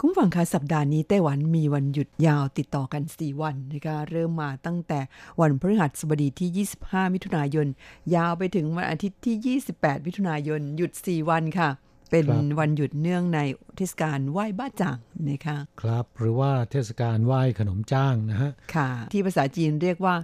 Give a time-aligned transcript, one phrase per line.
[0.00, 5.00] คุณฟังคะสัปดาห์นี้ไต้หวันมีวันหยุดยาวติดต่อกัน 4 วันนะคะเริ่มมาตั้งแต่
[5.40, 7.66] วันพฤหัสบดีที่ 25 มิถุนายน
[8.14, 11.68] ยาวไปถึงวันอาทิตย์ที่ 28 มิถุนายน หยุด 4 วันค่ะ
[12.10, 13.40] เป็นครับวันหยุดเนื่องใน
[13.76, 20.14] เทศกาลไหว้บ้าจ่างนะคะ ครับหรือว่าเทศกาลไหว้ขนมจ้างนะฮะค่ะ ที่ภาษาจีนเรียกว่า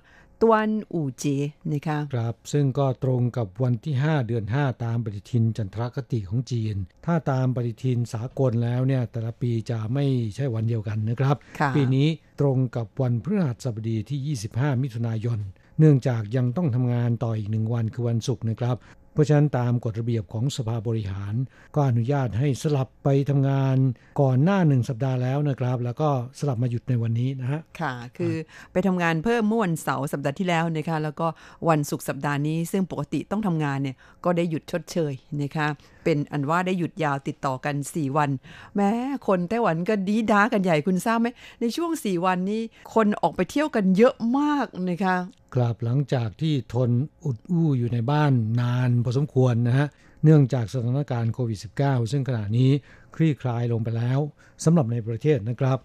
[0.45, 1.25] ตวนอู่เจ
[1.73, 10.07] นะคะครับซึ่งก็ตรงกับวันที่ 5 เดือน 5 ตามปฏิทินจันทรคติของจีน ถ้าตามปฏิทินสากลแล้วเนี่ยแต่ละปีจะไม่
[10.37, 12.09] ใช่วันเดียวกันนะครับค่ะปีนี้
[12.41, 15.39] ตรงกับวันพฤหัสบดีที่ 25 มิถุนายน
[15.79, 18.77] เนื่องจากยังต้องทำงานต่ออีกหนึ่งวันคือวันศุกร์นะครับ
[19.15, 21.35] เพราะฉะนั้นตามกฎระเบียบของสภาบริหาร
[21.75, 23.77] ก็อนุญาตให้สลับไปทำงาน
[24.21, 28.35] ก่อนหน้าหนึ่งสัปดาห์แล้วนะครับ แล้วก็สลับมาหยุดในวันนี้นะฮะค่ะ คือ
[28.73, 31.27] ไปทำงานเพิ่มเมื่อวันเสาร์สัปดาห์ที่แล้วนะคะแล้วก็
[31.69, 35.67] วันศุกร์สัปดาห์นี้ ซึ่งปกติต้องทำงานเนี่ยก็ได้หยุดชดเชยนะคะ
[36.05, 38.31] เป็นอันว่าได้หยุดยาวติดต่อกัน 4 วัน
[38.75, 38.91] แม้
[39.27, 41.29] คนไต้หวันก็ดีด้ากันใหญ่คุณทราบไหม
[41.61, 42.63] ในช่วง 4 วันนี้
[42.95, 45.17] คนออกไปเที่ยวกันเยอะมากนะคะ
[45.55, 46.91] กลับหลังจากที่ทน
[47.25, 49.87] อุดอู้อยู่ในบ้านนานพอสมควรนะฮะ
[50.25, 52.71] เนื่องจากสถานการณ์โควิด -19 ซึ่งขณะนี้
[53.15, 54.21] คลี่คลายลงไปแล้ว
[54.65, 55.79] สำหรับในประเทศนะครับ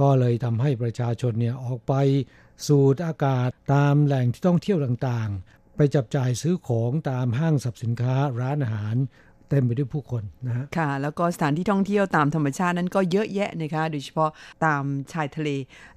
[0.00, 1.94] ก็เลยทำให้ประชาชนเนี่ยออกไป
[2.66, 8.96] สูดอากาศตามแหล่งที่ต้องเที่ยวต่างๆ ไปจับจ่ายซื้อของตามห้างสรรพสินค้าร้านอาหาร
[9.48, 14.30] เต็มไปด้วยผู้คนนะฮะค่ะ แล้วก็สถานที่ท่องเที่ยวตามธรรมชาตินั้นก็เยอะแยะนะคะ โดยเฉพาะ
[14.64, 14.82] ตาม
[15.12, 15.48] ชายทะเล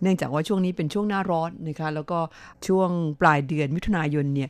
[0.01, 2.19] เนื่องจากว่าช่วงนี้เป็นช่วงหน้าร้อนนะคะ แล้วก็
[2.67, 2.89] ช่วง
[3.21, 4.49] ปลายเดือนมิถุนายนเนี่ย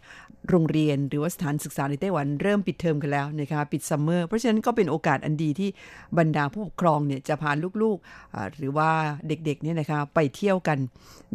[0.49, 5.69] โรงเรียนหรือว่าสถานศึกษาในไต้หวันเริ่มปิดเทอมกันแล้วนะคะปิดซัมเมอร์เพราะฉะนั้นก็เป็นโอกาสอันดีที่
[6.17, 8.89] บรรดาผู้ปกครองเนี่ยจะพาลูกๆ หรือว่า
[9.27, 10.77] เด็กๆเนี่ยนะคะไปเที่ยวกัน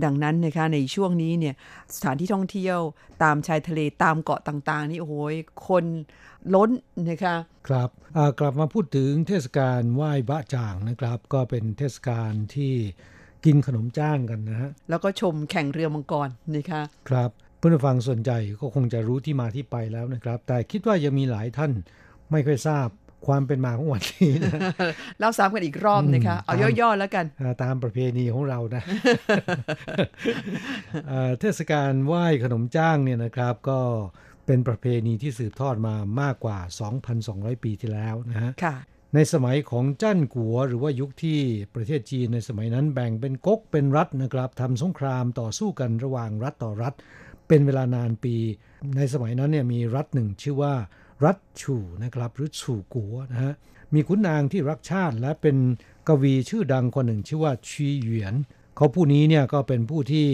[0.05, 1.55] ดังนั้นนะคะในช่วงนี้เนี่ย
[1.95, 2.79] สถานที่ท่องเที่ยว
[3.23, 5.15] ตามชายทะเลตามเกาะต่างๆนี่โอ้โห
[5.69, 5.85] คน
[6.55, 6.71] ล้น
[7.09, 7.37] นะคะ
[7.69, 12.75] ครับอ่ากลับมาพูดถึงเทศกาลไหว้บะจ่างนะครับ ก็เป็นเทศกาลที่
[13.45, 21.73] กินขนมจ้างกันนะฮะแล้วก็ชมแข่งเรือมังกรนะคะครับเพื่อนผู้ฟังส่วนใหญ่ก็คงจะรู้ที่มาที่ไปแล้วนะครับ แต่คิดว่ายังมีหลายท่าน
[22.31, 22.89] ไม่ค่อยทราบ
[23.29, 24.53] ความเป็นมาของวันนี้นะ
[25.19, 28.83] เล่าซ้ำกันอีกรอบนะคะเอาตามย่อๆแล้วกันอ่าตามประเพณีของเรานะ
[31.09, 33.81] เอ่อเทศกาลไหว้ขนมจ้างเนี่ยนะครับ ก็
[34.47, 36.59] เป็นประเพณีที่สืบทอดมามากกว่า
[37.11, 38.77] 2,200 ปีที่แล้วนะฮะค่ะ
[39.15, 41.39] ในสมัยของจ้านกัว หรือว่ายุคที่
[41.75, 46.95] ประเทศจีนในสมัยนั้นแบ่งเป็นก๊กเป็นรัฐนะครับทำสงครามต่อสู้กันระหว่างรัฐต่อรัฐ
[47.49, 48.37] เป็นเวลานานปี
[48.97, 50.75] ในสมัยนั้นเนี่ยมีรัฐหนึ่งชื่อว่า
[51.25, 53.53] รัฐฉู่นะครับ หรือฉู่กัวนะฮะ
[53.95, 55.57] มีขุนนางที่รักชาติและเป็น
[56.09, 58.35] กวีชื่อดังคนหนึ่งชื่อว่าชีเหวียน
[58.77, 60.27] เขาผู้นี้เนี่ยก็เป็นผู้ที่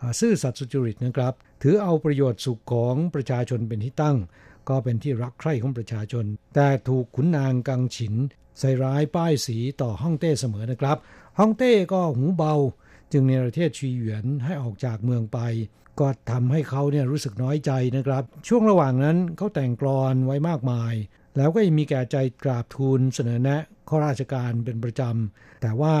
[0.00, 4.16] อ่าซื่อสัตย์สุจริตนะครับ ถือเอาประโยชน์สุขของประชาชนเป็นที่ตั้ง
[4.68, 8.14] ก็เป็นที่รักใคร่ของประชาชน แต่ถูกขุนนางกังฉิน
[8.58, 10.96] ใส่ร้ายป้ายสีต่อฮ่องเต้เสมอนะครับ
[11.38, 12.54] ฮ่องเต้ก็หูเบา
[13.12, 15.38] จึงในประเทศชีเหวียนให้ออกจากเมืองไป
[16.00, 20.94] ก็ทำให้เขาเนี่ยรู้สึกน้อยใจนะครับ ช่วงระหว่างนั้นเขาแต่งกลอนไว้มากมาย
[21.36, 25.96] แล้วก็ยังมีแก่ใจกราบทูลเสนอแนะข้าราชการเป็นประจำแต่ว่า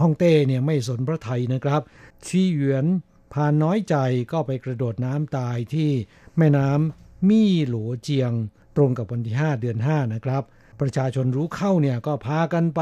[0.00, 1.80] ฮ่องเต้เนี่ยไม่สนพระไทยนะครับ
[2.26, 2.86] ชีเหวียน
[3.32, 3.96] พานน้อยใจ
[4.32, 5.90] ก็ไปกระโดดน้ำตายที่
[6.38, 8.32] แม่น้ำมี่หลัวเจียง
[8.76, 10.42] ตรงกับวันที่ 5 เดือน 5 นะครับ
[10.80, 12.80] ประชาชนรู้เข้าเนี่ยก็พากันไป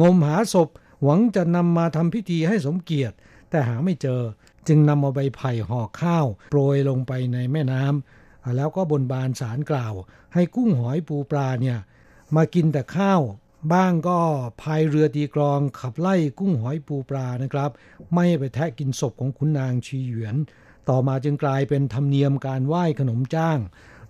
[0.00, 0.68] งมหาศพ
[1.02, 3.16] หวังจะนำมาทำพิธีให้สมเกียรติ
[3.50, 4.20] แต่หาไม่เจอ
[4.68, 9.94] จึงนำเอาใบไผ่ห่อข้าวโปรยลงไปในแม่น้ำแล้วก็บนบานสารกล่าว
[10.34, 11.78] ให้กุ้งหอยปูปลาเนี่ย
[12.36, 13.20] มากินแต่ข้าว
[13.72, 14.18] บ้างก็
[14.60, 17.70] พายเรือตีกรองขับไล่กุ้งหอยปูปลานะครับ
[18.12, 20.36] ไม่ให้ไปแทะกินศพของขุนนางชีหยวน
[20.88, 23.58] ต่อมาจึงกลายเป็นธรรมเนียมการไหว้ขนมจ้าง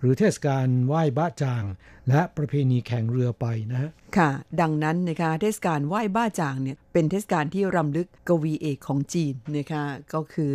[0.01, 1.63] หรือเทศกาลไหว้บ้าจาง
[2.09, 4.29] และประเพณีแข่งเรือไปนะฮะค่ะ
[4.61, 9.83] ดังนั้นนะคะเทศกาลไหว้บ้าจางเนี่ยเป็นเทศกาลที่รำลึกกวีเอกของจีนนะคะ
[10.13, 10.51] ก็คือ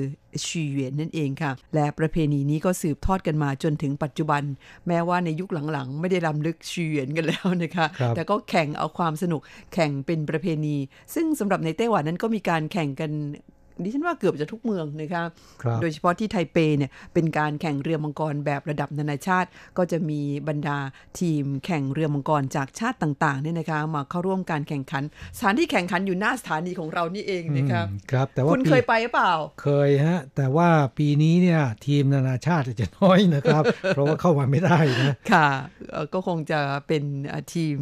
[0.46, 4.43] ชีเหวียนนั่นเองค่ะ และประเพณีนี้ก็สืบทอดกันมาจนถึงปัจจุบัน
[4.87, 9.40] แม้ว่าในยุคหลังๆ ไม่ได้รำลึกชีเหวียนกันแล้วนะคะครับแต่ก็แข่งเอาความสนุก
[9.75, 10.76] แข่งเป็นประเพณี
[11.14, 13.10] ซึ่งสำหรับในไต้หวันนั้นก็มีการแข่งกัน
[13.84, 15.25] ดิฉันว่าเกือบจะทุกเมืองนะคะ
[15.62, 20.78] ครับโดยเฉพาะที่ไทเปเนี่ยเป็นการแข่งเรือมังกรแบบระดับนานาชาติ ก็จะมีบรรดา
[21.20, 25.02] ทีมแข่งเรือมังกรจากชาติต่างๆเนี่ยนะคะมาเข้าร่วมการแข่งขัน
[25.37, 29.32] สถานที่แข่งขันอยู่หน้าสถานีของเรานี่เองนะคะอืมครับ แต่ว่าคุณปีเคยไปหรือเปล่า
[29.62, 30.69] เคยฮะ แต่ว่า
[30.99, 35.49] ปีนี้เนี่ยทีมนานาชาติจะน้อยนะครับ เพราะว่าเข้ามาไม่ได้นะค่ะ
[35.90, 37.76] เอ่อก็คงจะเป็นเอ่อทีม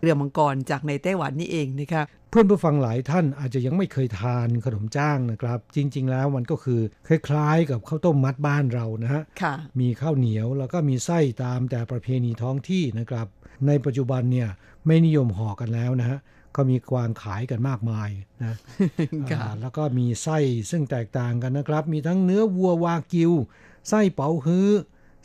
[0.00, 13.26] เรือมังกรจากในไต้หวันนี่เองนะคะ เพื่อนผู้ฟังหลายท่านอาจจะยังไม่เคยทานขนมจ้างนะครับ จริง ๆ แล้วมันก็คือคล้ายๆ กับข้าวต้มมัดบ้านเรานะฮะค่ะมีข้าวเหนียวแล้วก็มีไส้ตามแต่ประเพณีท้องที่นะครับ
[13.66, 14.48] ในปัจจุบันเนี่ย
[14.86, 16.18] ไม่นิยมห่อกันแล้วนะฮะ
[16.56, 18.10] ก็มีกวางขายกันมากมาย
[18.42, 18.56] นะ
[19.30, 20.38] ค่ะอ่าแล้วก็มีไส้
[20.70, 23.32] ซึ่งแตกต่างกันนะครับ มีทั้งเนื้อวัววากิว
[23.88, 24.68] ไส้เป๋าฮื้อ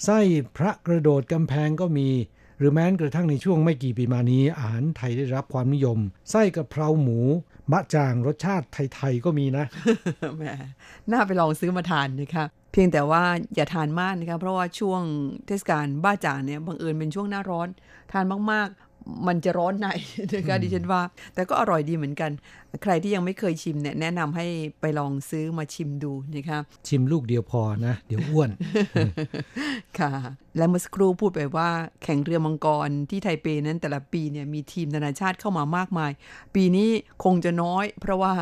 [0.05, 0.19] ไส้
[0.57, 2.09] พระกระโดดกำแพงก็มี
[2.57, 5.97] หรือแม้กระทั่งในช่วงไม่กี่ปีมานี้ อาหารไทยได้รับความนิยม
[6.31, 7.19] ไส้กระเพราหมู
[7.71, 9.65] มะจางรสชาติไทยๆก็มีนะ
[10.35, 10.43] แหม
[11.11, 13.23] น่าไปลองซื้อมาทานนะคะเพียงแต่ว่า
[13.55, 15.01] อย่าทานมากนะคะเพราะว่าช่วง
[15.45, 17.67] เทศกาลบ้าจ่างเนี่ยบังเอิญเป็นช่วงหน้าร้อน
[18.11, 18.84] ทานมากๆ
[19.27, 19.87] มันจะร้อนใน
[20.35, 21.01] นะคะดิฉันว่า
[21.33, 22.31] แต่ก็อร่อยดีเหมือนกัน
[22.83, 24.45] ใครที่ยังไม่เคยชิมเนี่ยแนะนำให้
[24.81, 28.49] ไปลองซื้อมาชิมดูนะคะชิมลูกเดียวพอนะ เดี๋ยวอ้วน
[29.99, 30.11] ค่ะ
[30.57, 31.69] และเมื่อสักครู่พูดไปว่า
[32.03, 36.11] แข่งเรือมังกรที่ไทเปนั้นแต่ละปีเนี่ยมีทีมนานาชาติเข้ามามากมาย
[36.55, 36.89] ปีนี้
[37.23, 38.33] คงจะน้อย เพราะว่า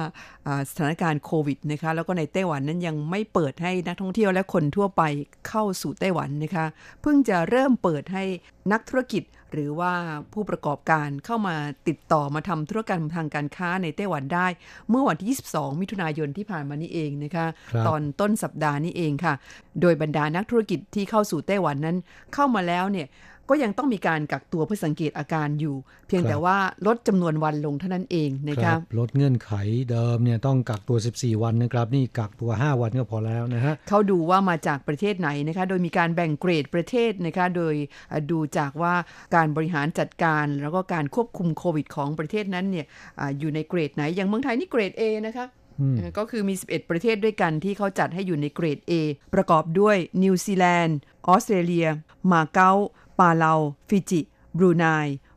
[0.48, 5.02] อ่าสถานการณ์โควิดนะคะแล้วก็ในไต้หวันนั้นยังไม่เปิดให้นักท่องเที่ยวและคนทั่วไป
[5.48, 6.66] เข้าสู่ไต้หวันนะคะ
[7.02, 8.24] เพิ่งจะเริ่มเปิดให้
[8.72, 9.94] นักธุรกิจ หรือว่า
[10.34, 11.56] ผู้ประกอบการเข้ามา
[11.88, 14.48] ติดต่อมาทำธุรกรรมทางการค้าในไต้หวันได้
[14.90, 19.34] เมื่อวันที่ 22 มิถุนายนที่ผ่านมานี้เองนะคะครับตอนต้นสัปดาห์นี้เองค่ะ
[19.82, 21.98] โดยบรรดานักธุรกิจที่เข้าสู่ไต้หวันนั้น
[22.34, 23.08] เข้ามาแล้วเนี่ย
[23.50, 25.76] ก็ยังต้องมีการกักตัวเพื่อสังเกตอาการอยู่
[26.08, 26.58] เพียงครับแต่ว่า
[26.88, 29.52] ลดจำนวนวันลงเท่านั้นเองนะคคะรับลดเงื่อนไข
[29.92, 37.76] เดิมเนี่ยต้องกักตัว 14 วันนะครับ นี่กักตัว 5 วันก็พอแล้วนะฮะเขาดูว่ามาจากประเทศไหนนะคะโดยมีการแบ่งเกรดประเทศนะคะโดย
[38.10, 38.94] เอ่อดูจากว่า
[39.36, 42.86] การบริหารจัดการแล้วก็การควบคุมโควิดของประเทศนั้นเนี่ย
[43.20, 45.46] อาอยู่ในเกรดไหนอย่างเมืองไทยนี่เกรด A นะคะ
[45.80, 48.94] อืมเอ่อก็คือมี 11 ประเทศด้วยกันที่เขาจัดให้อยู่ในเกรด A
[49.34, 50.98] ประกอบด้วยนิวซีแลนด์
[51.28, 51.88] ออสเตรเลีย
[52.32, 52.72] มาเก๊า
[53.20, 53.54] ปาเลา
[53.90, 54.22] ฟิจิ
[54.58, 54.86] บรูไน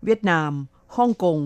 [0.05, 0.53] เวียดนาม
[0.97, 1.39] ฮ่องกง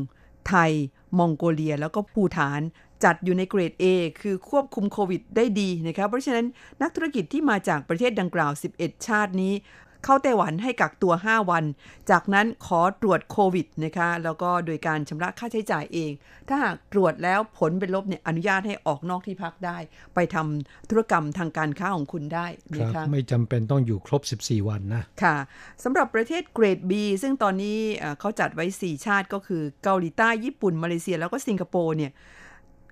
[0.48, 0.72] ไทย
[1.18, 2.60] มองโกเลีย แล้วก็ภูฐาน
[3.04, 3.84] จัดอยู่ในเกรด A
[4.20, 6.46] คือควบคุมโควิดได้ดีนะครับเพราะฉะนั้น
[6.82, 9.52] นักธุรกิจที่มาจากประเทศดังกล่าว 11 ชาตินี้
[10.04, 11.64] เข้าไต้หวันให้กักตัว 5 วัน
[12.10, 16.12] จากนั้นขอตรวจโควิดนะคะแล้วก็โดยการชำระค่าใช้จ่ายเอง
[16.48, 19.78] ถ้าหากตรวจแล้วผลเป็นลบเนี่ยอนุญาตให้ออกนอกที่พักได้
[20.14, 25.36] ไปทำธุรกรรมทางการค้าของคุณได้คนะรับคะไม่จำเป็นต้องอยู่ครบ 14 วันนะค่ะ
[25.84, 26.92] สำหรับประเทศเกรด B
[27.22, 32.12] ซึ่งตอนนี้เอ่อเขาจัดไว้ 4 ชาติก็คือเกาหลีใต้ญี่ปุ่น มาเลเซียแล้วก็สิงคโปร์เนี่ย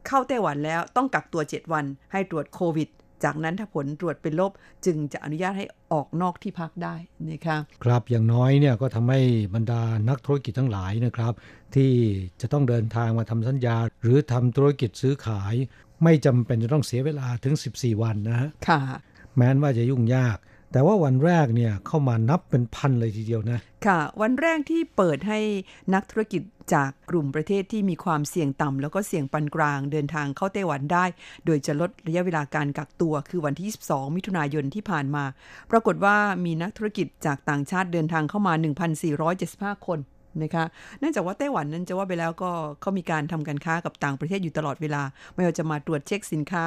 [0.06, 2.88] เข้าไต้หวันแล้วต้องกักตัว 7 วันให้ตรวจโควิด
[3.24, 4.52] จากนั้นถ้าผลตรวจเป็นลบ
[4.86, 6.94] จึงจะอนุญาตให้ออกนอกที่พักได้
[7.30, 9.20] นะคะครับอย่างน้อยเนี่ยก็ทำให้
[9.54, 11.32] บรรดานักธุรกิจทั้งหลายนะครับ
[11.74, 11.92] ที่
[12.40, 15.54] จะต้องเดินทางมาทำสัญญา หรือทำธุรกิจซื้อขาย
[16.04, 18.80] ไม่จำเป็นจะต้องเสียเวลาถึง 14 วันนะฮะค่ะ
[19.36, 20.36] แม้นว่าจะยุ่งยาก
[20.72, 25.40] แต่ว่าวันแรกเนี่ยเข้ามานับเป็นพันเลยทีเดียวนะ ค่ะ วันแรกที่เปิดให้
[25.94, 26.42] นักธุรกิจ
[26.74, 31.04] จากกลุ่มประเทศที่มีความเสี่ยงต่ำแล้วก็เสี่ยงปานกลางเดินทางเข้าไต้หวันได้
[31.46, 35.24] โดยจะลดระยะเวลาการกักตัวคือวันที่ 22 มิถุนายนที่ผ่านมา
[35.70, 38.54] ปรากฏว่ามีนักธุรกิจจากต่างชาติเดินทางเข้ามา
[39.20, 39.98] 1,475 คน
[40.42, 40.64] นะคะ
[41.00, 45.02] เนื่องจากว่าไต้หวันนั้นจะว่าไปแล้วก็เขามีการทำการค้ากับต่างประเทศอยู่ตลอดเวลา
[45.34, 46.64] ไม่ว่าจะมาตรวจเช็คสินค้า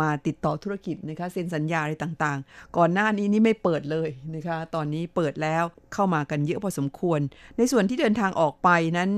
[0.00, 7.20] มาติดต่อธุรกิจนะคะเซ็นสัญญาอะไรต่างๆ ก่อนหน้านี้นี่ไม่เปิดเลยนะคะตอนนี้เปิดแล้วเข้ามากันเยอะพอสมควร
[7.58, 8.68] ในส่วนที่เดินทางออกไป
[8.98, 9.10] นั้น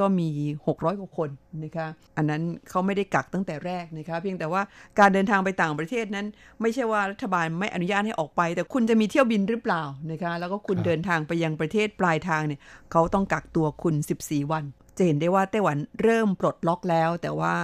[0.00, 0.28] ก็มี
[0.66, 1.30] 600กว่าคน
[1.64, 4.62] นะคะอันนั้นเขาไม่ได้กักตั้งแต่แรกนะคะเพียงแต่ว่า
[4.98, 6.26] การเดินทางไปต่างประเทศนั้น
[6.60, 12.60] ไม่ใช่ว่ารัฐบาลไม่อนุญาตให้ออกไป แต่คุณจะมีเที่ยวบินหรือเปล่านะคะแล้วก็คุณครับเดินทางไปยังประเทศปลายทางเนี่ย
[12.92, 14.64] เขาต้องกักตัวคุณ 14 วัน
[14.96, 17.54] จะเห็นได้ว่าไต้หวันเริ่มปลดล็อกแล้ว แต่ว่า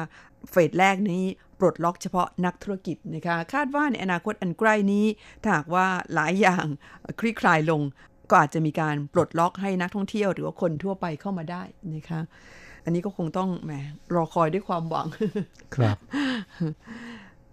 [0.51, 1.23] เฟสแรกนี้
[1.59, 5.07] ปลดล็อกเฉพาะนักธุรกิจนะคะคาดว่าในอนาคตอันใกล้นี้
[5.43, 6.67] ถ้าหากว่าหลายอย่าง
[7.21, 7.83] คลี่คลายลง
[8.31, 11.63] ก็อาจจะมีการปลดล็อกให้นักท่องเที่ยว หรือว่าคนทั่วไปเข้ามาได้
[11.95, 12.21] นะคะ
[12.85, 13.73] อันนี้ก็คงต้องแหม
[14.15, 15.07] รอคอยด้วยความหวัง
[15.75, 15.99] ครับ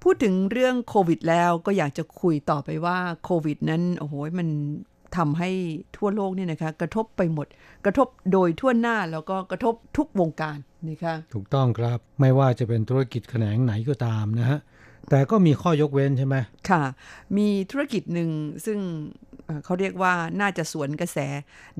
[0.04, 4.50] พูดถึงเรื่องโควิดแล้วก็อยากจะคุยต่อไปว่าโควิดนั้นโอ้โหมัน
[5.18, 5.50] ทำให้
[5.98, 7.48] ทั่วโลกเนี่ยนะคะกระทบไปหมด
[7.86, 10.58] กระทบโดยทั่วหน้าแล้วก็กระทบทุกวงการ
[10.90, 14.60] นะคะถูกต้องครับไม่ว่าจะเป็นธุรกิจแขนงไหนก็ตามนะฮะ
[15.10, 16.36] แต่ก็มีข้อยกเว้นใช่ไหม
[16.70, 16.84] ค่ะ
[17.38, 18.30] มีธุรกิจหนึ่ง
[18.66, 18.80] ซึ่ง
[19.46, 21.18] เอ่อเขาเรียกว่าน่าจะสวนกระแส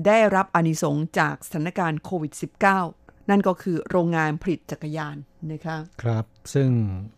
[0.06, 5.16] ได้รับอานิสงส์จากสถานการณ์โควิด -19 นั่นก็คือโรงงานผลิตจักรยาน
[5.52, 6.68] นะคะครับ ซึ่ง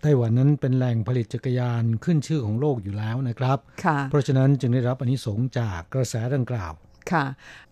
[0.02, 6.72] ไต้หวันนั้นเป็นแหล่งผลิตจักรยานขึ้นชื่อของโลกอยู่แล้วนะครับค่ะเพราะฉะนั้นจึงได้รับอานิสงส์จากกระแสดังกล่าว
[7.12, 7.24] ค่ะ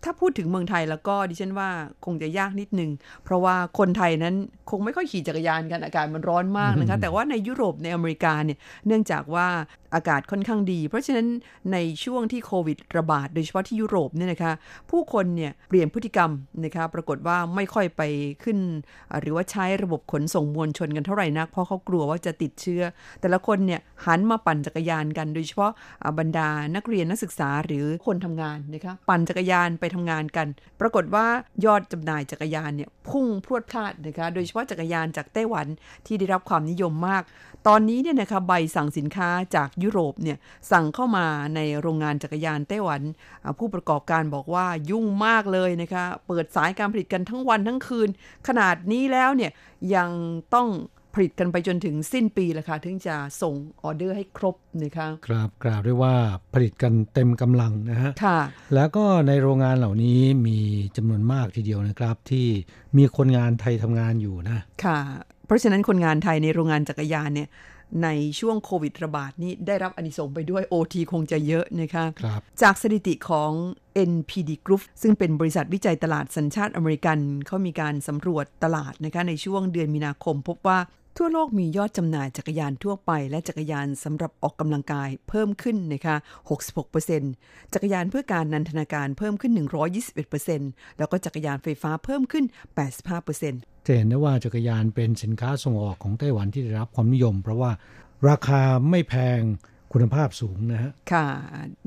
[0.03, 1.69] ถ้าพูดถึงเมืองไทยแล้วก็ดิฉันว่า
[2.05, 2.91] คงจะยากนิดนึง
[3.23, 4.35] เพราะว่าคนไทยนั้น
[4.69, 8.57] คงไม่ค่อยขี่จักรยานกันอากาศมันร้อนมากนะคะ แต่ว่าในยุโรปในอเมริกาเนี่ย
[8.87, 9.47] เนื่องจากว่า
[9.95, 11.27] อากาศค่อนข้างดี เพราะฉะนั้น
[11.73, 14.53] ในช่วงที่โควิดระบาด โดยเฉพาะที่ยุโรปเนี่ยนะคะ
[14.91, 16.31] ผู้คนเนี่ยเปลี่ยนพฤติกรรม
[16.65, 18.01] นะคะปรากฏว่าไม่ค่อยไป
[18.43, 18.57] ขึ้น
[19.11, 22.81] อ่าหรือว่าใช้ระบบขนส่งมวลชนกันเท่าไหร่นัก เพราะเขากลัวว่าจะติดเชื้อ
[23.21, 25.71] แต่ละคนเนี่ยหันมาปั่นจักรยานกัน โดยเฉพาะ
[26.03, 30.47] อ่าบรรดานักเรียนนักศึกษาหรือคนทำงานนะคะปั่นจักรยานไปทำงานกัน
[30.79, 31.25] ปรากฏว่า
[31.65, 35.67] ยอดจำหน่ายจักรยานเนี่ยพุ่งพรวดพลาดนะคะ โดยเฉพาะจักรยานจากไต้หวัน
[36.05, 37.23] ที่ได้รับความนิยมมาก
[37.67, 40.37] ตอนนี้เนี่ยนะคะใบสั่งสินค้าจากยุโรปเนี่ย
[40.71, 43.01] สั่งเข้ามาในโรงงานจักรยานไต้หวัน
[43.57, 48.09] ผู้ประกอบการบอกว่ายุ่งมากเลยนะคะ เปิดสายการผลิตกันทั้งวันทั้งคืน
[48.47, 49.51] ขนาดนี้แล้วเนี่ย
[49.95, 50.09] ยัง
[50.53, 50.67] ต้อง
[51.13, 56.15] ผลิตกันไปจนถึงสิ้นปีแล้วค่ะถึงจะส่งออเดอร์ให้ครบนะคะครับกล่าวได้ว่า
[56.53, 58.39] ผลิตกันเต็มกำลังนะฮะค่ะ
[58.75, 60.59] แล้วก็ในโรงงานเหล่านี้มี
[60.97, 62.47] จำนวนมากทีเดียวนะครับ ที่
[62.97, 64.99] มีคนงานไทยทำงานอยู่นะค่ะ
[65.45, 67.49] เพราะฉะนั้นคนงานไทยในโรงงานจักรยานเนี่ย
[68.03, 73.51] ในช่วงโควิดระบาดนี้ได้รับอานิสงส์ไปด้วย OT คงจะเยอะนะคะครับจากสถิติของ
[74.11, 80.79] NPD Group ซึ่งเป็นบริษัทวิจัยตลาดสัญชาติอเมริกันเขามีการสำรวจตลาดนะคะในช่วงเดือนมีนาคม พบว่า
[81.21, 86.15] ทั่วโลกมียอดจำหน่ายจักรยานทั่วไป และจักรยานสำหรับออกกำลังกายเพิ่มขึ้นนะคะ
[86.93, 89.51] 66%จักรยานเพื่อการนันทนาการเพิ่มขึ้น
[90.25, 92.45] 121%แล้วก็จักรยานไฟฟ้าเพิ่มขึ้น
[93.15, 97.71] 85%จะเห็นได้ว่าจักรยานเป็นสินค้าส่งออกของไต้หวันที่ได้รับความนิยม เพราะว่า
[98.29, 99.39] ราคาไม่แพง
[99.93, 101.27] คุณภาพสูงนะฮะ ค่ะ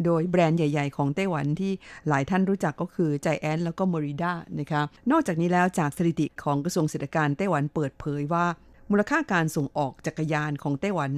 [0.05, 1.73] โดยแบรนด์ใหญ่ ๆ ของไต้หวันที่
[2.09, 8.47] หลายท่านรู้จักก็คือใจแอนแล้วก็มอริด้านะคะ นอกจากนี้แล้วจากสถิติของกระทรวงเศรษฐการไต้หวันเปิดเผยว่า
[8.93, 11.13] มูลค่าการส่งออกจักรยานของไต้หวัน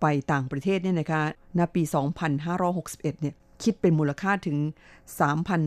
[0.00, 1.22] ไปต่างประเทศเนี่ยนะคะ
[1.58, 1.82] ณปี
[2.52, 4.56] 2561 เนี่ยคิดเป็นมูลค่าถึง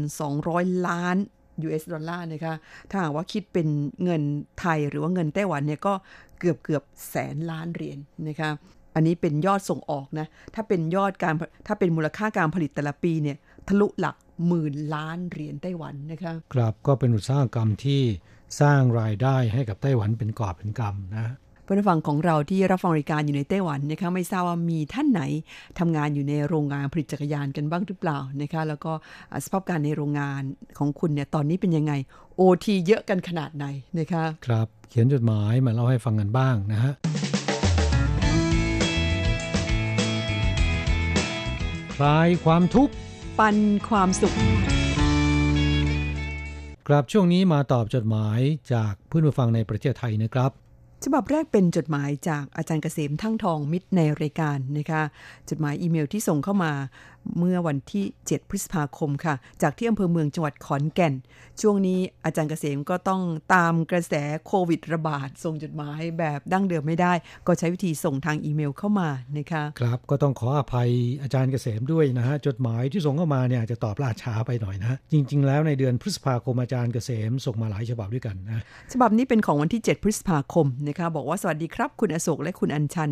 [0.08, 1.18] 3,200 ล้าน
[1.66, 2.56] US ดอลลาร์นะคะ
[2.90, 3.68] ถ้าหากว่าคิดเป็น
[4.04, 4.22] เงิน
[4.60, 5.94] ไทยหรือว่าเงินไต้หวันเนี่ยก็
[6.40, 8.50] เกือบเกือบแสนล้านเหรียญนะคะ
[8.96, 11.34] อันนี้เป็นยอดส่งออกนะ ถ้าเป็นยอดการ
[11.68, 14.16] ถ้าเป็นมูลค่าการผลิตแต่ละปีเนี่ยทะลุหลัก
[14.48, 18.02] หมื่นล้านเหรียญไต้หวันนะคะ ครับ ก็เป็นอุตสาหกรรมที่
[18.60, 21.34] สร้างรายได้ให้กับไต้หวันเป็นกอบเป็นกำนะ
[21.64, 25.22] เพื่อนผู้ฟังของเราที่รับฟังรายการอยู่ในไต้หวันนะคะไม่ทราบว่ามีท่านไหน
[25.80, 28.92] ทำงานอยู่ในโรงงานผลิตจักรยานกันบ้างหรือเปล่านะคะแล้วก็
[29.32, 30.42] อ่าสภาพการในโรงงาน
[30.78, 31.94] ของคุณเนี่ยตอนนี้เป็นยังไง
[32.36, 33.66] โอทีเยอะกันขนาดไหน
[34.00, 36.94] นะคะครับเขียนจดหมายมาเล่าให้ฟังกันบ้างนะฮะ
[41.96, 42.94] คลายความทุกข์
[43.40, 43.58] ปัน
[43.90, 44.36] ความสุข
[46.88, 48.40] ครับช่วงนี้มาตอบจดหมาย
[48.74, 50.52] จากเพื่อนผู้ฟังในประเทศไทยนะครับ
[51.04, 55.04] ฉบับแรกเป็นจดหมายจากอาจารย์เกษมทั้งทองมิตรในรายการนะคะ
[55.50, 56.74] จดหมายอีเมลที่ส่งเข้ามา
[57.38, 61.14] เมื่อวันที่ 7 พฤษภาคมค่ะ จากที่อำเภอเมืองจังหวัดขอนแก่น
[61.62, 63.22] ช่วงนี้อาจารย์เกษมก็ต้อง
[63.54, 64.14] ตามกระแส
[64.46, 67.14] โควิดระบาด ส่งจดหมายแบบดั้งเดิมไม่ได้
[67.48, 70.90] ก็ใช้วิธีส่งทางอีเมลเข้ามานะคะครับก็ต้องขออภัย
[71.24, 78.64] อาจารย์เกษมด้วยนะฮะจดหมายที่ส่งเข้ามาเนี่ยอาจจะตอบล่าช้าไปหน่อยนะจริง ๆ แล้วในเดือนพฤษภาคมอาจารย์เกษมส่งมาหลายฉบับด้วยกันนะ
[78.94, 83.12] ฉบับนี้เป็นของวันที่ 7 พฤษภาคมนะคะบอกว่าสวัสดีครับ คุณอโศกและคุณอัญชัน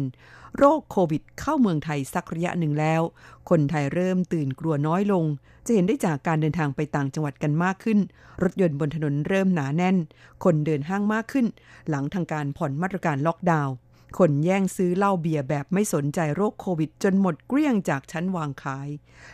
[0.58, 3.02] โรคโควิดเข้าเมืองไทยสักระยะหนึ่งแล้ว
[3.50, 5.26] คนไทยเริ่มตื่นกลัวน้อยลง
[5.66, 8.00] จะเห็นได้จากการเดินทางไปต่างจังหวัดกันมากขึ้น
[8.44, 9.98] รถยนต์บนถนนเริ่มหนาแน่น
[10.44, 11.46] คนเดินห้างมากขึ้น
[11.90, 13.76] หลังทางการผ่อนมาตรการล็อกดาวน์
[14.20, 18.90] คนแย่งซื้อเหล้าเบียร์แบบไม่สนใจโรคโควิด จนหมดเกลี้ยงจากชั้นวางขาย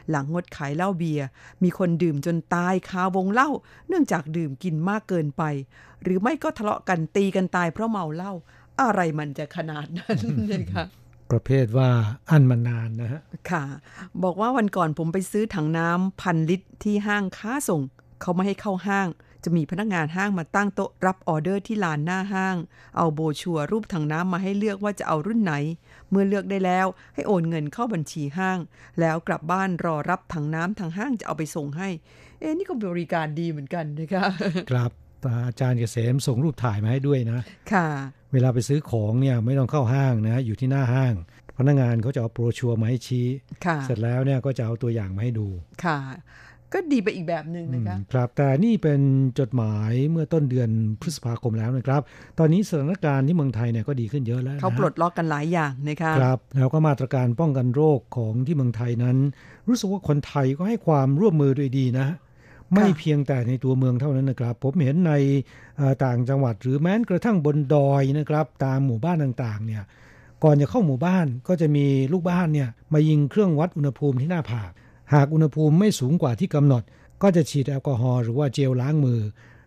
[0.09, 1.25] หลังงดขายเหล้าเบียร์
[1.63, 3.49] มีคนดื่มจนตายคาวงเหล้า
[3.87, 5.43] เนื่องจากดื่มกินมากเกินไป
[6.03, 8.33] หรือไม่ก็ทะเลาะกันตีกันตายเพราะเมาเหล้า
[8.81, 10.17] อะไรมันจะขนาดนั้น
[10.51, 10.83] นะคะ
[11.31, 11.89] ประเภทว่า
[12.31, 13.63] อันมานานนะฮะ ค่ะ
[14.23, 17.81] บอกว่าวันก่อนผมไปซื้อถังน้ำพันลิตรที่ห้างค้าส่ง
[18.21, 19.07] เขาไม่ให้เข้าห้าง
[19.43, 22.55] จะมีพนักงานห้างมาตั้งโต๊ะรับออเดอร์ที่ลานหน้าห้าง
[22.97, 25.53] เอาโบรชัวร์รูปถังน้ำมาให้เลือกว่าจะเอารุ่นไหน
[26.09, 28.59] เมื่อเลือกได้แล้วให้โอนเงินเข้าบัญชีห้าง
[28.99, 31.89] แล้วกลับบ้านรอรับถังน้ำทางห้างจะเอาไปส่งให้
[32.39, 34.25] เอ๊ะนี่ก็บริการดีเหมือนกันนะคะ
[34.71, 34.91] ครับ
[35.47, 37.39] อาจารย์เกษมส่งรูปถ่ายมาให้ด้วยนะ
[37.73, 37.87] ค่ะ
[38.33, 41.13] เวลาไปซื้อของเนี่ยไม่ต้องเข้าห้างนะอยู่ที่หน้าห้าง
[41.57, 43.25] พนักงานเขาจะเอาโปรชัวร์มาให้ชี้
[43.65, 45.47] ค่ะเสร็จแล้วเนี่ยก็จะเอาตัวอย่างมาให้ดู
[45.83, 45.99] ค่ะ
[46.73, 49.01] ก็ดีไปอีกแบบหนึ่งนะคะครับแต่นี่เป็น
[49.39, 50.69] จดหมายเมื่อต้นเดือน
[51.01, 52.01] พฤษภาคมแล้วนะครับ
[52.39, 59.17] ตอนนี้สถานการณ์ที่เมืองไทยเนี่ยก็ดีขึ้นเยอะแล้วนะเขาปลดล็อกกันหลายอย่างนะคะครับแล้วก็มาตรการป้องกันโรคของที่เมืองไทยนั้น
[59.67, 62.07] รู้สึกว่าคนไทยก็ให้ความร่วมมือด้วยดีนะ
[62.73, 65.13] ไม่เพียงแต่ในตัวเมืองเท่านั้นนะครับ ผมเห็นใน
[65.77, 69.83] เอ่อต่างจังหวัดหรือแม้กระทั่งบนดอยนะครับ ตามหมู่บ้านต่างๆ เนี่ย
[70.43, 74.71] ก่อนจะเข้าหมู่บ้านก็จะมีลูกบ้านเนี่ยมายิงเครื่องวัดอุณหภูมิที่หน้าผาก
[75.13, 76.83] หากอุณหภูมิไม่สูงกว่าที่กำหนด
[77.21, 79.19] ก็จะฉีดแอลกอฮอล์หรือว่าเจลล้างมือ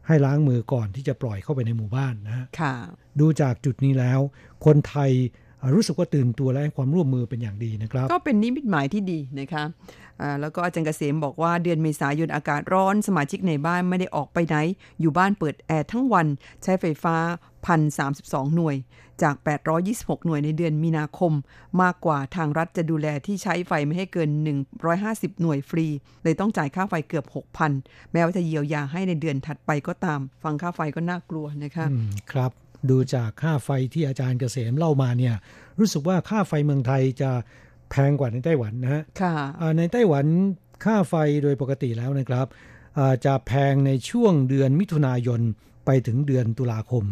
[0.07, 2.75] ให้ล้างมือก่อนที่จะปล่อยเข้าไปในหมู่บ้านนะฮะค่ะ
[3.21, 4.21] ดูจากจุดนี้แล้ว
[4.65, 9.65] คนไทยอ่า รู้สึกว่าตื่นตัวและให้ความร่วมมือเป็นอย่างดีนะครับ ก็เป็นนิมิตหมายที่ดีนะคะ
[10.21, 14.57] อ่าแล้วก็อาจารย์เกษมบอกว่าเดือนเมษายนอากาศร้อนสมาชิกในบ้านไม่ได้ออกไปไหน
[15.01, 16.27] อยู่บ้านเปิดแอร์ทั้งวัน
[16.63, 17.17] ใช้ไฟฟ้า
[17.87, 18.77] 1,032 หน่วย
[19.23, 19.35] จาก
[19.81, 21.33] 826 หน่วยในเดือนมีนาคม
[21.83, 24.31] มากกว่าทางรัฐจะดูแลที่ใช้ไฟไม่ให้เกิน
[24.87, 25.87] 150 หน่วยฟรี
[26.23, 27.27] เลยต้องจ่ายค่าไฟเกือบ
[27.69, 32.51] 6,000 แม้ว่าจะเยียวยาให้ในเดือนถัดไปก็ตาม ฟังค่าไฟก็น่ากลัวนะคะอืมครับ
[32.91, 35.35] ดูจากค่าไฟที่อาจารย์เกษมเล่ามาเนี่ย
[35.79, 37.31] รู้สึกว่าค่าไฟเมืองไทยจะ
[37.91, 40.27] แพงกว่าในไต้หวันนะฮะค่ะอ่าในไต้หวัน
[40.85, 42.47] ค่าไฟโดยปกติแล้วนะครับ
[42.99, 45.41] อ่าจะแพงในช่วงเดือนมิถุนายน
[45.87, 47.05] ไปถึงเดือนตุลาคม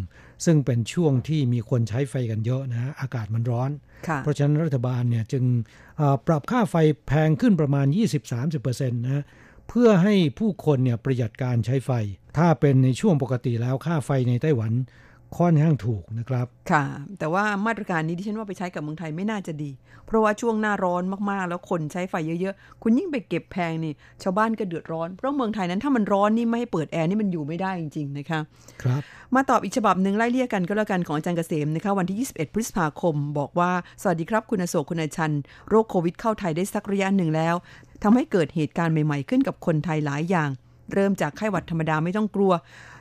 [0.45, 3.71] ซึ่งเป็นช่วงที่มีคนใช้ไฟกันเยอะนะฮะอากาศมันร้อน
[4.09, 5.45] ค่ะเพราะฉะนั้นรัฐบาลเนี่ยจึง
[6.01, 6.75] อ่าปรับค่าไฟ
[7.09, 7.87] แพงขึ้นประมาณ
[8.39, 9.25] 20-30%นะฮะ
[9.69, 11.91] เพื่อให้ผู้คนเนี่ยประหยัดการใช้ไฟ
[12.39, 14.73] ถ้าเป็นในช่วงปกติแล้วค่าไฟในไต้หวัน
[15.37, 16.85] ค่อนข้างถูกนะครับ ค่ะ
[17.19, 19.71] แต่ว่ามาตรการนี้ที่ฉันว่าไปใช้กับเมืองไทยไม่น่าจะดี
[20.07, 23.93] เพราะว่าช่วงหน้าร้อนมากๆ แล้วคนใช้ไฟเยอะๆ คุณยิ่งไปเก็บแพงนี่
[24.23, 28.41] ชาวบ้านก็เดือดร้อน เพราะเมืองไทยนั้นถ้ามันร้อนนี่ไม่ให้เปิดแอร์นี่มันอยู่ไม่ได้จริงๆนะคะ
[28.83, 29.03] ครับ
[29.35, 33.71] มาตอบอีกฉบับหนึ่งไล่เลี่ยกันก็แล้วกันของอาจารย์เกษมนะคะวันที่ 21 พฤษภาคม บอกว่า
[34.03, 35.33] สวัสดีครับคุณอโศกคุณอาชัน
[35.69, 37.55] โรคโควิดเข้าไทยได้สักระยะหนึ่งแล้ว
[38.03, 40.51] ทำให้เกิดเหตุการณ์ใหม่ๆขึ้นกับคนไทยหลายอย่าง
[40.95, 42.53] เริ่มจากไข้หวัดธรรมดาไม่ต้องกลัว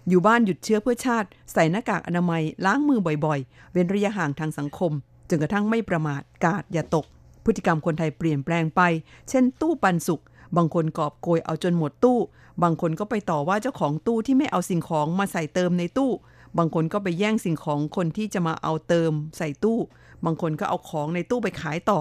[0.10, 4.92] อยู่บ้านหยุดเชื้อเพื่อชาติ ใส่หน้ากากอนามัย ล้างมือบ่อยๆ เว้นระยะห่างทางสังคม
[5.30, 7.06] จนกระทั่งไม่ประมาทกาดอย่าตก
[7.46, 8.82] พฤติกรรมคนไทยเปลี่ยนแปลงไป
[9.30, 10.22] เช่น ตู้ปันสุก
[10.58, 12.20] บางคนกอบโกยเอาจนหมดตู้
[12.64, 16.12] บางคนก็ไปต่อว่าเจ้าของตู้ที่ไม่เอาสิ่งของมาใส่เติมในตู้
[16.58, 19.80] บางคนก็ไปแย่งสิ่งของคนที่จะมาเอาเติมใส่ตู้
[20.26, 22.00] บางคนก็เอาของในตู้ไปขายต่อ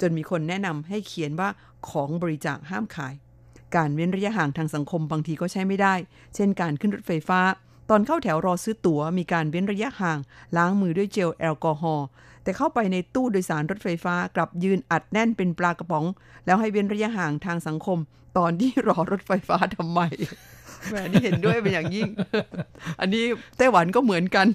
[0.00, 1.48] จนมีคนแนะนำให้เขียนว่า
[1.90, 3.14] ของบริจาคห้ามขาย
[3.76, 5.94] การเว้นระยะห่างทางสังคมบางทีก็ใช้ไม่ได้
[6.34, 7.40] เช่นการขึ้นรถไฟฟ้า
[7.90, 10.18] ตอนเข้าแถวรอซื้อตั๋วมีการเว้นระยะห่าง
[10.56, 12.06] ล้างมือด้วยเจลแอลกอฮอล์
[12.42, 16.06] แต่เข้าไปในตู้โดยสารรถไฟฟ้ากลับยืนอัดแน่นเป็นปลากระป๋อง
[16.46, 17.98] แล้วให้เว้นระยะห่างทางสังคม
[18.38, 20.00] ตอนที่รอรถไฟฟ้าทำไม
[20.90, 22.08] แหมนี่เห็นด้วยเป็นอย่างยิ่ง
[23.00, 23.24] อันนี้
[23.58, 24.46] ไต้หวันก็เหมือนกัน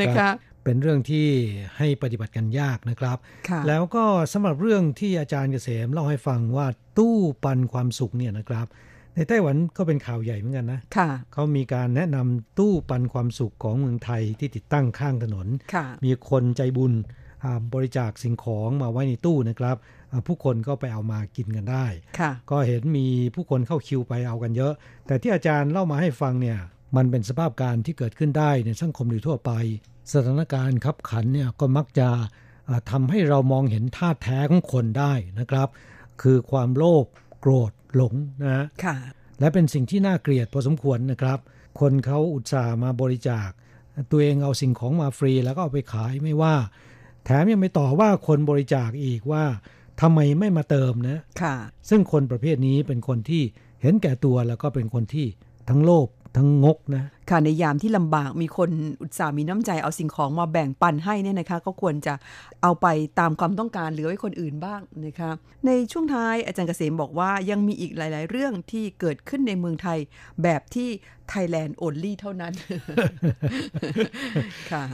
[0.00, 0.28] นะคะ
[0.64, 1.26] เป็นเรื่องที่
[1.78, 6.66] ให้ปฏิบัติกันยากนะครับค่ะแล้วก็สำหรับเรื่องที่อาจารย์เกษมเล่าให้ฟังว่า
[6.98, 8.66] ตู้ปันความสุขเนี่ยนะครับ
[9.14, 16.92] ในไต้หวันก็เป็นข่าวใหญ่เหมือนกันนะค่ะเขามีการแนะนำตู้ปันความสุขของเมืองไทยที่ติดตั้งข้างถนนค่ะมีคนใจบุญ
[17.44, 21.86] อ่าบริจาคสิ่งของมาไว้ในตู้นะครับอ่า ผู้คนก็ไปเอามากินกันได้
[22.18, 24.72] ค่ะก็เห็นมีผู้คนเข้าคิวไปเอากันเยอะ
[25.06, 26.58] แต่ที่อาจารย์เล่ามาให้ฟังเนี่ย
[26.96, 29.50] มันเป็นสภาพการที่เกิดขึ้นได้ในสังคมโดยทั่วไป
[30.12, 32.08] สถานการณ์ขับขันเนี่ยก็มักจะ
[32.68, 35.68] อ่าทำให้เรามองเห็นท่าแท้ของคนได้นะครับ
[36.22, 37.04] คือความโลภ
[37.40, 38.96] โกรธหลงนะฮะค่ะ
[39.40, 41.38] และเป็นสิ่งที่น่าเกลียดพอสมควรนะครับ
[41.80, 43.48] คนเขาอุตส่าห์มาบริจาค
[44.10, 46.54] ตัวเองเอาสิ่งของมาฟรีแล้วก็เอาไปขายไม่ว่า
[47.24, 49.44] แถมยังไม่ต่อว่าคนบริจาคอีกว่า
[50.00, 51.54] ทำไมไม่มาเติมนะค่ะ
[51.88, 53.42] ซึ่งคนประเภทนี้เป็นคนที่
[53.82, 55.26] เห็นแก่ตัวแล้วก็เป็นคนที่
[55.68, 58.70] ทั้งโลภทั้งงกนะ ค่ะในยามที่ลำบากมีคน
[59.02, 62.14] อุตส่าห์มีน้ำใจเอาสิ่งของมาแบ่งปันให้เนี่ยนะคะ ก็ควรจะ
[62.62, 62.86] เอาไป
[63.18, 65.30] ตามความต้องการเหลือไว้คนอื่นบ้างนะคะ
[65.66, 69.98] ในช่วงท้ายอาจารย์เกษมบอกว่ายังมีอีกหลาย ๆ เรื่องที่เกิดขึ้นในเมืองไทย
[70.42, 70.88] แบบที่
[71.32, 72.52] Thailand only เท่านั้น
[74.70, 74.84] ค่ะ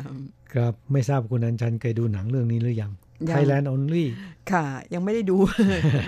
[0.54, 2.92] ครับไม่ทราบคุณอัญชันเคยดูหนังเรื่องนี้หรือยังยัง
[3.30, 4.06] Thailand Only
[4.52, 5.36] ค่ะ ยังไม่ได้ดู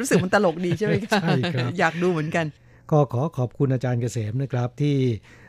[0.00, 2.46] รู้สึกมันตลกดีใช่ไหมคะใช่ครับอยากดูเหมือนกัน
[2.90, 4.96] ก็ขอขอบคุณอาจารย์เกษมนะครับที่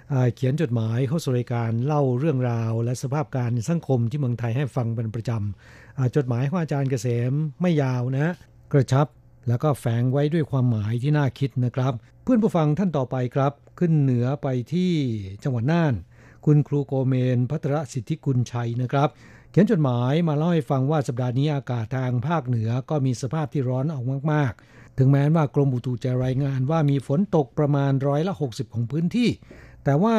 [0.09, 8.27] เอ่อเขียนจดหมายเข้าสู่รายการเล่าเรื่องราว และสภาพการสังคมที่เมืองไทยให้ฟังเป็นประจำอ่าจดหมายของอาจารย์เกษมไม่ยาวนะ
[8.73, 9.07] กระชับ
[9.47, 11.93] แล้วก็แฝงไว้ด้วยความหมายที่น่าคิดนะครับ
[12.23, 14.91] เพื่อนผู้ฟังท่านต่อไปครับ ขึ้นเหนือไปที่
[15.43, 15.93] จังหวัดน่าน
[16.45, 19.09] คุณครูโกเมนพัทรสิทธิกุลชัยนะครับ
[19.51, 29.29] เขียนจดหมายมาเล่าให้ฟังว่าสัปดาห์นี้อากาศทางภาคเหนือก็มีสภาพที่ร้อนออกมาก ๆ ถึงแม้ว่ากรมอุตุจะรายงานว่ามีฝนตกประมาณร้อยละ 60 ของพื้นที่
[29.83, 30.17] แต่ว่า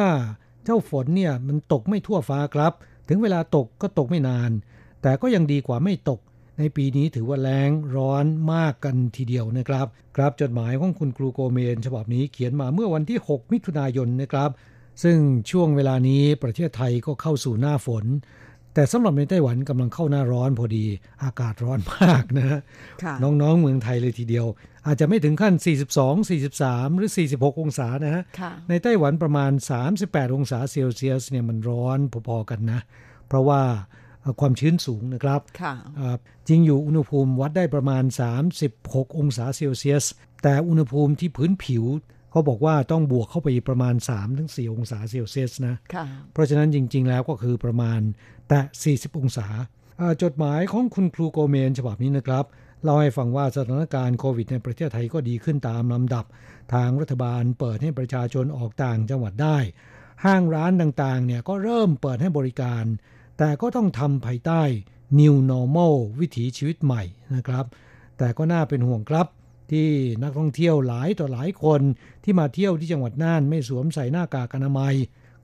[0.63, 2.73] เจ้าฝนเนี่ยมันตกไม่ทั่วฟ้าครับ
[3.09, 4.51] ถึงเวลาตกก็ตกไม่นาน
[5.01, 6.19] แต่ก็ยังดีกว่าไม่ตก
[6.59, 14.49] ในปีนี้ถือว่าแรงร้อนมากกันทีเดียวนะครับ ครับจดหมายของคุณครูโกเมน ฉบับนี้เขียนมาเมื่อวันที่ 6 มิถุนายนนะครับ
[15.03, 15.17] ซึ่ง
[15.51, 18.05] ช่วงเวลานี้ประเทศไทยก็เข้าสู่หน้าฝน
[18.73, 20.85] แต่สำหรับในไต้หวันกำลังเข้าหน้าร้อนพอดี
[21.23, 22.59] อากาศร้อนมากนะ
[23.03, 24.45] ค่ะน้องๆเมืองไทยเลยทีเดียว
[24.85, 25.53] อาจจะไม่ถึงขั้น
[25.97, 29.51] 42 43 หรือ 46 องศานะฮะค่ะในไต้หวันประมาณ
[29.93, 32.79] 38 องศาเซลเซียสเนี่ยมันร้อนพอๆกันนะ
[33.27, 33.61] เพราะว่า
[34.21, 36.15] เอ่อความชื้นสูงนะครับค่ะอ่า
[36.47, 38.03] จริงอยู่อุณหภูมิวัดได้ประมาณ
[38.61, 40.05] 36 องศาเซลเซียส
[40.43, 41.83] แต่อุณหภูมิที่พื้นผิว
[42.31, 43.95] เขาบอกว่าต้องบวกเข้าไปอีกประมาณ
[44.33, 47.99] 3-4องศาเซลเซียสนะค่ะเพราะฉะนั้นจริง ๆ แล้วก็คือประมาณ
[48.49, 49.47] แต่ 40 องศา
[49.99, 52.45] อ่าจดหมายของคุณครูโกเมนฉบับนี้นะครับ
[52.83, 56.25] เล่าให้ฟังว่าสถานการณ์โควิดในประเทศไทยก็ดีขึ้นตามลำดับ
[56.73, 59.57] ทางรัฐบาลเปิดให้ประชาชนออกต่างจังหวัดได้
[60.25, 62.83] ห้างร้านต่างๆเนี่ยก็เริ่มเปิดให้บริการ
[63.37, 64.61] แต่ก็ต้องทำภายใต้
[65.19, 67.03] New Normal วิถีชีวิตใหม่
[67.35, 67.65] นะครับ
[68.17, 69.27] แต่ก็น่าเป็นห่วงครับ
[69.71, 69.89] ที่
[70.23, 71.81] นักท่องเที่ยวหลายต่อหลายคน
[72.23, 74.93] ที่มาเที่ยวที่จังหวัดน่านไม่สวมใส่หน้ากากอนามัย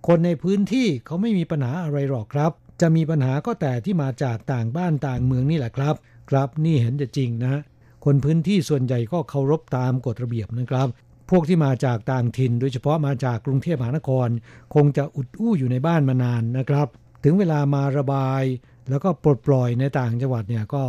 [0.08, 5.96] คนในพื้นที่เขาไม่มีปัญหาอะไรหรอกครับ จะมีปัญหาก็แต่ที่มาจากต่างบ้านต่างเมืองนี่แหละครับ
[6.30, 7.62] ครับนี่เห็นจะจริงนะ
[8.06, 10.88] คนพื้นที่ส่วนใหญ่ก็เคารพตามกฎระเบียบนะครับ
[11.30, 14.28] พวกที่มาจากต่างถิ่น โดยเฉพาะมาจากกรุงเทพมหานคร
[14.76, 16.88] คงจะอุดอู้อยู่ในบ้านมานานนะครับ
[17.24, 18.44] ถึงเวลามาระบาย
[18.90, 20.84] แล้วก็ปลดปล่อยในต่างจังหวัดเนี่ยก็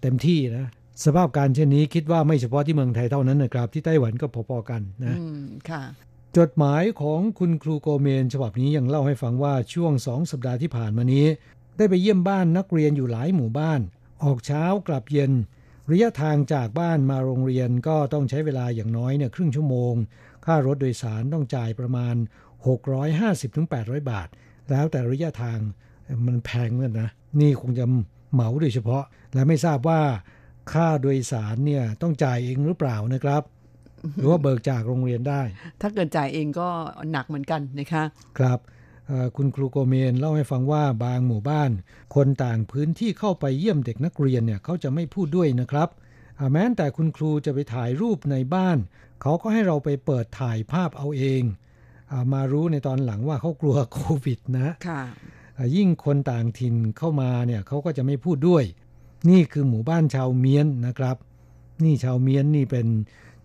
[0.00, 0.68] เต็มที่นะ
[1.04, 5.82] สภาพการเช่นนี้คิดว่าไม่เฉพาะที่เมืองไทยเท่านั้นนะครับ ที่ไต้หวันก็พอๆกันนะอืมค่ะ
[6.38, 11.26] จดหมายของคุณครูโกเมน ฉบับนี้ยังเล่าให้ฟังว่าช่วงสองสัปดาห์ที่ผ่านมานี้
[11.76, 13.80] ได้ไปเยี่ยมบ้านนักเรียนอยู่หลายหมู่บ้าน
[14.24, 15.32] ออกเช้ากลับเย็น
[15.90, 19.94] ระยะทางจากบ้านมาโรงเรียนก็ต้องใช้เวลาอย่างน้อยเนี่ยครึ่งชั่วโมง
[20.44, 22.14] ค่ารถโดยสารต้องจ่ายประมาณ
[23.32, 24.28] 650-800 บาท
[24.70, 25.58] แล้วแต่ระยะทาง
[26.26, 27.84] มันแพงเหมือนกันนะ นี่คงจะ
[28.32, 30.00] เหมาโดยเฉพาะ และไม่ทราบว่า
[30.72, 33.42] ค่าโดยสารเนี่ยต้องจ่ายเองหรือเปล่านะครับ
[34.16, 35.42] หรือว่าเบิกจากโรงเรียนได้
[35.80, 36.68] ถ้าเกิดจ่ายเองก็
[37.12, 38.04] หนักเหมือนกันนะคะ
[38.38, 38.58] ครับ
[39.06, 41.70] เอ่อคุณครูโกเมนเล่าให้ฟังว่าบางหมู่บ้าน
[42.14, 45.88] คนต่างพื้นที่เข้าไปเยี่ยมเด็กนักเรียนเนี่ยเขาจะไม่พูดด้วยนะครับ
[46.38, 48.78] อ่าแม้แต่คุณครูจะไปถ่ายรูปในบ้าน
[49.22, 51.42] เขาก็ให้เราไปเปิดถ่ายภาพเอาเอง
[52.12, 55.02] อามารู้ในตอนหลังว่าเขากลัวโควิดนะค่ะ
[55.58, 58.64] อ่ายิ่งคนต่างถิ่นเข้ามาเนี่ยเขาก็จะไม่พูดด้วย
[59.30, 61.16] นี่คือหมู่บ้านชาวเมียนนะครับ
[61.84, 62.86] นี่ชาวเมียนนี่เป็น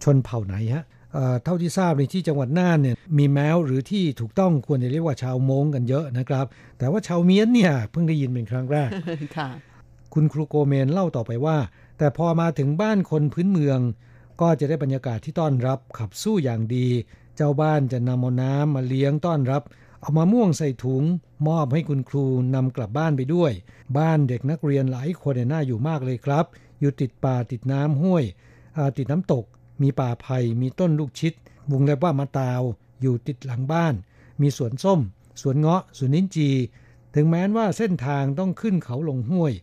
[0.04, 6.46] ชนเผ่าไหนฮะเอ่อเท่าที่ทราบในที่จังหวัดน่านเนี่ยมีแมวหรือที่ถูกต้องควรจะเรียกว่าชาวมงกันเยอะนะครับ
[6.78, 8.90] แต่ว่าชาวเมียนเนี่ยเพิ่งได้ยินเป็นครั้งแรก
[9.38, 9.50] ค่ะ
[10.14, 11.58] คุณครูโกเมนเล่าต่อไปว่า
[11.98, 13.80] แต่พอมาถึงบ้านคนพื้นเมือง
[14.42, 16.88] ก็จะได้บรรยากาศที่ต้อนรับขับสู้อย่างดี
[17.36, 19.64] เจ้าบ้านจะนำเอาน้ำมาเลี้ยงต้อนรับ
[20.02, 21.04] เอามาม่วงใส่ถุง
[21.48, 23.52] มอบให้คุณครูนำกลับบ้านไปด้วย
[23.98, 26.46] บ้านเด็กนักเรียนหลายคนเนี่ยน่าอยู่มากเลยครับ
[26.80, 28.24] อยู่ติดป่าติดน้ำห้วย
[28.98, 29.46] ติดน้ำตก
[29.82, 31.34] มีป่าไผ่มีต้นลูกชิด
[31.72, 32.62] วงเล็บว่ามะตาว
[33.02, 33.94] อยู่ติดหลังบ้าน
[34.42, 35.00] มีสวนส้ม
[35.42, 36.50] สวนเงาะสวนนิ้นจี
[37.16, 39.54] ถึงแม้ว่าเส้นทางต้องขึ้นเขาลงห้วย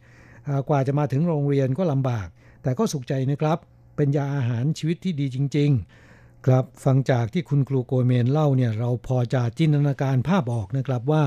[0.68, 2.28] กว่าจะมาถึงโรงเรียนก็ลำบาก
[2.62, 3.58] แต่ก็สุขใจนะครับ
[3.96, 6.03] เป็นยาอาหารชีวิตที่ดีจริง ๆ
[6.44, 11.22] ครับฟังจากที่คุณครูโกเมนเล่าเนี่ยเราพอจะจินตนาการภาพออกนะครับว่า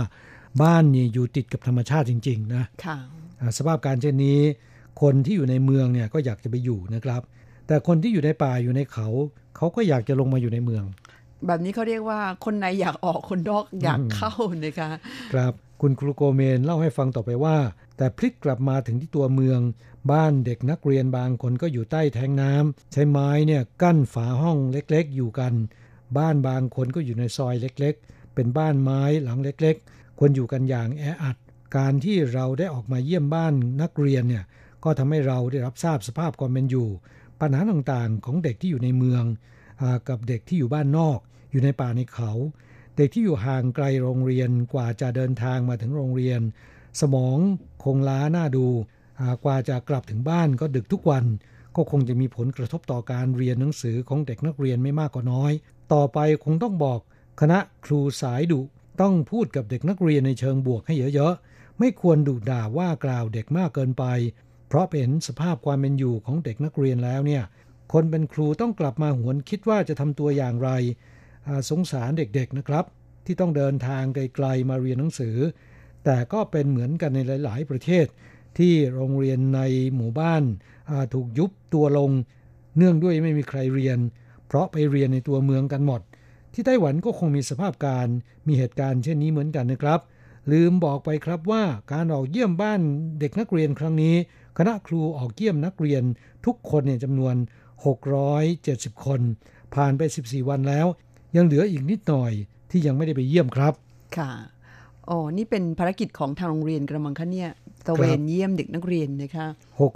[0.62, 2.98] บ้านนี่อยู่ติดกับธรรมชาติจริง ๆ นะค่ะ
[3.40, 4.40] อ่าสภาพการเช่นนี้
[5.02, 7.22] คนที่อยู่ในเมืองเนี่ยก็อยากจะไปอยู่นะครับ
[7.68, 9.08] แต่คนที่อยู่ในป่าอยู่ในเขา
[9.56, 10.84] เขาก็อยากจะลงมาอยู่ในเมือง
[11.48, 14.34] แบบนี้เขาเรียกว่าคนในอยากออกคนนอกอยากเข้า
[14.66, 14.90] นะคะ
[15.34, 17.56] ครับคุณครูโกเมนเล่าให้ฟังต่อไปว่า
[17.98, 19.60] แต่พลิกกลับมาถึงที่ตัวเมือง
[20.12, 25.54] บ้านเด็กนักเรียนบางคนก็อยู่ใต้แทงน้ำใช้ไม้เนี่ยกั้นฝาห้องเล็กๆ อยู่กัน
[26.18, 31.38] บ้านบางคนก็อยู่ในซอยเล็กๆ เป็นบ้านไม้หลังเล็กๆ คนอยู่กันอย่างแออัด
[31.78, 34.44] การที่เราได้ออกมาเยี่ยมบ้านนักเรียนเนี่ย
[34.84, 36.90] ก็ทำให้เราได้รับทราบสภาพความเป็นอยู่
[37.42, 39.24] ปัญหาต่างๆของเด็กที่อยู่ในเมือง
[39.82, 41.20] อกับเด็กที่อยู่บ้านนอก
[41.52, 42.32] อยู่ในป่าในเขา
[42.98, 46.42] เด็กที่อยู่ห่างไกลโรงเรียนกว่าจะเดินทางมาถึงโรงเรียน
[47.02, 47.38] สมอง
[47.88, 51.26] คงล้าหน้าดูากว่าจะกลับถึงบ้านก็ดึกทุกวัน
[51.76, 55.52] ก็คงจะมีผลกระทบต่อการเรียนหนังสือของเด็กนักเรียนไม่มากก็น้อย
[55.94, 57.00] ต่อไปคงต้องบอก
[57.42, 58.62] คณะครูสายดุ
[59.02, 64.04] ต้องพูดกับเด็กนักเรียนในเชิงบวกให้เยอะๆ ไม่ควรดุด่าว่ากล่าวเด็กมากเกินไป
[64.68, 67.44] เพราะเป็นสภาพความเป็นอยู่ของเด็กนักเรียนแล้วเนี่ย
[67.94, 70.70] คนเป็นครูต้องกลับมาหวนคิดว่าจะทำตัวอย่างไร
[71.70, 72.86] สงสารเด็กๆนะครับ
[73.26, 75.38] ที่ต้องเดินทางไกลๆมาเรียนหนังสือ
[76.06, 78.06] แต่ก็เป็นเหมือนกันในหลาย ๆ ประเทศ
[78.58, 79.62] ที่โรงเรียนใน
[79.96, 80.44] หมู่บ้าน
[81.14, 82.12] ถูกยุบตัวลง
[82.78, 84.00] เนื่องด้วยไม่มีใครเรียน
[84.48, 86.02] เพราะไปเรียนในตัวเมืองกันหมด
[86.54, 88.08] ที่ไต้หวันก็คงมีสภาพการ
[88.48, 90.00] มีเหตุการณ์เช่นนี้เหมือนกันนะครับ
[90.52, 92.82] ลืมบอกไปครับว่าการออกเยี่ยมบ้าน
[93.20, 94.16] เด็กนักเรียนครั้งนี้
[94.58, 96.04] คณะครูออกเยี่ยมนักเรียน
[96.46, 97.36] ทุกคนเนี่ยจำนวน
[98.20, 99.22] 670 คน
[99.74, 100.88] ผ่านไป 14 วันแล้ว
[101.36, 102.32] ยังเหลืออีกนิดหน่อย
[102.72, 103.74] ที่ยังไม่ได้ไปเยี่ยมครับ
[104.18, 104.32] ค่ะ
[105.10, 107.50] อ๋อ นี่เป็นภารกิจของทางโรงเรียนกระมังคะเนี่ย
[107.88, 109.48] ตะเวนเยี่ยมเด็กนักเรียนนะคะ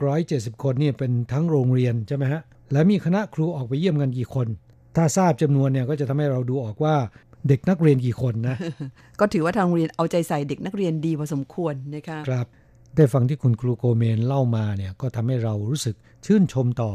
[0.08, 2.42] 670 คนเนี่ยเป็นทั้งโรงเรียนใช่ไหมฮะ
[2.74, 4.48] และมีคณะครูออกไปเยี่ยมกันกี่คน
[4.96, 6.96] ถ้าทราบจำนวนเนี่ยก็จะทำให้เราดูออกว่า
[7.48, 8.56] เด็กนักเรียนกี่คนนะ
[9.20, 12.48] ก็ถือว่าทางโรงเรียนเอาใจใส่เด็กนักเรียนดีพอสมควรนะคะ ครับ
[12.96, 15.96] ได้ฟังที่คุณครูโกเมนเล่ามาเนี่ยก็ทำให้เรารู้สึก
[16.26, 16.92] ชื่นชมต่อ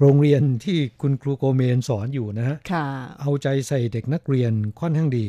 [0.00, 2.86] โรงเรียนที่คุณครูโกเมนสอนอยู่นะฮะค่ะ
[3.20, 5.24] เอาใจใส่เด็กนักเรียนค่อนข้างดี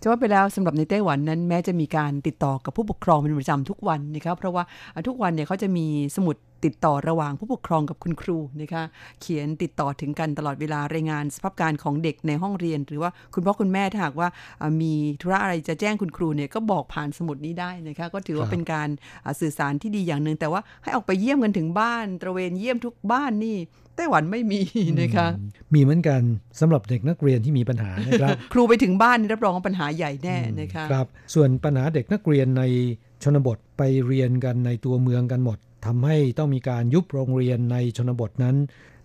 [0.00, 4.64] จะว่าไปแล้วสำหรับในไต้หวันนั้น แม้จะมีการติดต่อกับผู้ปกครองเป็นประจำทุกวันนะครับเพราะว่า
[5.08, 8.82] ทุกวันเนี่ยเขาจะมีสมุดติดต่อระหว่างผู้ปกครองกับคุณครูนะคะ
[9.20, 14.28] เขียนติดต่อถึงกันตลอดเวลารายงานสภาพการของเด็กในห้องเรียน หรือว่าคุณพ่อคุณแม่ถ้าหากว่า
[14.82, 18.88] มีธุระอะไรจะแจ้งคุณครูเนี่ยก็บอกผ่านสมุดนี้ได้นะคะก็ถือว่าเป็นการ
[19.40, 23.56] สื่อสารที่ดีอย่างหนึ่งแต่ว่าให้ออกไปเยี่ยมกันถึงบ้านตระเวนเยี่ยมทุกบ้านนี่
[23.96, 24.60] ไต้หวันไม่มี
[25.00, 25.26] นะคะ
[25.74, 26.22] มีเหมือนกัน
[26.60, 32.62] สำหรับเด็กนักเรียนที่มีปัญหานะครับ ครูไปถึงบ้านนี่รับรองว่าปัญหาใหญ่แน่นะคะครับ ส่วนปัญหาเด็กนักเรียนใน
[33.22, 38.56] ชนบทไปเรียนกันในตัวเมืองกันหมดทำให้ต้องมีการยุบโรงเรียนในชนบทนั้น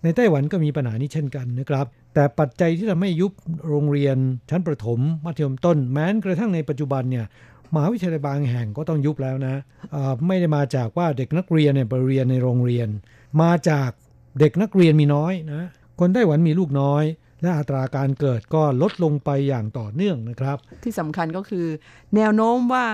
[0.04, 3.34] ในไต้หวันก็มีปัญหานี้เช่นกันนะครับ แต่ปัจจัยที่ทำให้ยุบ
[3.68, 4.18] โรงเรียน
[4.50, 7.26] ชั้นประถม มัธยมต้น แม้กระทั่งในปัจจุบันเนี่ย
[7.74, 9.56] มหาวิทยาลัยบางแห่งก็ต้องยุบแล้วนะ
[10.28, 12.88] ไม่ได้มาจากว่าเด็กนักเรียนเนี่ยไปเรียนในโรงเรียน
[13.42, 13.90] มาจาก
[14.40, 15.64] เด็กนักเรียนมีน้อยนะ
[16.00, 17.04] คนไต้หวันมีลูกน้อย
[17.42, 21.66] และอัตราการเกิดก็ลดลงไปอย่างต่อเนื่องนะครับ ที่สำคัญก็คือ
[22.16, 22.86] แนวโน้มว่า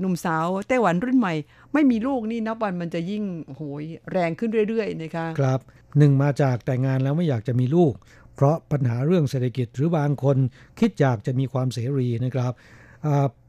[0.00, 1.34] หนุ่มสาวไต้หวันรุ่นใหม่
[1.72, 3.24] ไม่มีลูกนี่นับวันมันจะยิ่ง
[3.56, 5.60] โหยแรงขึ้นเรื่อยๆนะคะครับ
[5.98, 7.92] หนึ่งมาจากแต่งงานแล้วไม่อยากจะมีลูก
[8.34, 10.36] เพราะปัญหาเรื่องเศรษฐกิจหรือบางคน
[10.80, 12.52] คิดอยากจะมีความเสรีนะครับ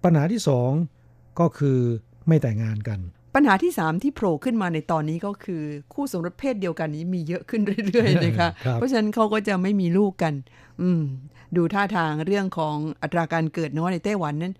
[0.03, 0.71] ปัญหาที่สอง
[1.39, 1.79] ก็คือ
[2.27, 2.99] ไม่แต่งงานกัน
[3.35, 10.33] ปัญหาที่ 3 ที่โผล่ขึ้นมาในตอนนี้ก็คือ คู่สมรสเพศเดียวกันนี้มีเยอะขึ้นเรื่อยๆนะคะเพราะฉะนั้นเขาก็จะไม่มีลูกกัน
[10.81, 11.03] อืม
[11.55, 14.53] ดูท่าทางเรื่องของอัตราการเกิดน้อยในไต้หวันนั้น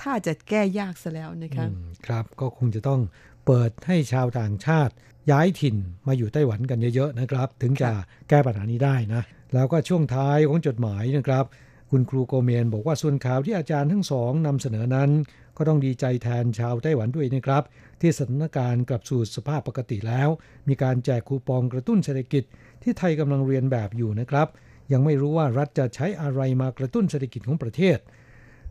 [0.00, 1.66] ถ้าจะแก้ยากซะแล้วนะคะ
[2.06, 3.00] ครับก็คงจะต้อง
[3.46, 4.92] เปิดให้ชาวต่างชาติ
[5.30, 7.90] ย้ายถิ่นมาอยู่ไต้หวันกันเยอะๆนะครับ ถึงจะ
[8.28, 9.22] แก้ปัญหานี้ได้นะ
[9.54, 11.44] แล้วก็ช่วงท้ายของจดหมายนะครับ
[11.90, 15.10] คุณครูโกเมนบอกว่าส่วนข่าวที่อาจารย์ทั้งสองนำเสนอนั้น
[15.56, 17.62] ก็ต้องดีใจแทนชาวไต้หวันด้วยนะครับ
[18.00, 20.28] ที่สถานการณ์กลับสู่สภาพปกติแล้ว
[20.68, 22.44] มีการแจกคูปองกระตุ้นเศรษฐกิจ
[22.82, 24.48] ที่ไทยกำลังเรียนแบบอยู่นะครับ
[24.92, 27.98] ยังไม่รู้ว่ารัฐจะใช้อะไรมากระตุ้นเศรษฐกิจของประเทศ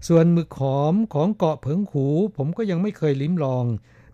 [0.07, 3.65] ส่วนหมึกหอมของเกาะเผิงขูผมก็ยังไม่เคยลิ้มลอง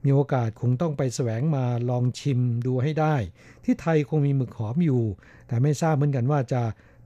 [0.04, 3.16] มีโอกาสคงต้องไปแสวงมาลองชิมดูให้ได้
[3.64, 5.04] ที่ไทยคงมีหมึกหอมอยู่
[5.48, 6.64] แต่ไม่ทราบเหมือนกันว่าจะ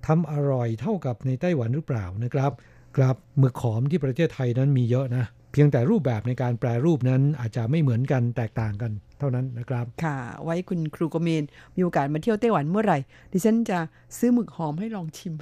[0.08, 2.52] ทำอร่อยเท่ากับในไต้หวันหรือเปล่านะครับ
[2.98, 11.44] ครับหมึกหอมที่ประเทศไทยนั้นมีเยอะนะ เพียงแต่รูปแบบในการแปลรูปนั้นอาจจะไม่เหมือนกันแตกต่างกันเท่านั้นนะครับ ค่ะ ไว้คุณครูกเมน
[11.76, 12.98] มีโอกาสมาเที่ยวไต้หวันเมื่อไหร่
[13.32, 13.80] ดิฉันจะ
[14.18, 15.34] ซื้อหมึกหอมให้ลองชิม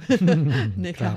[0.86, 1.16] นะครับ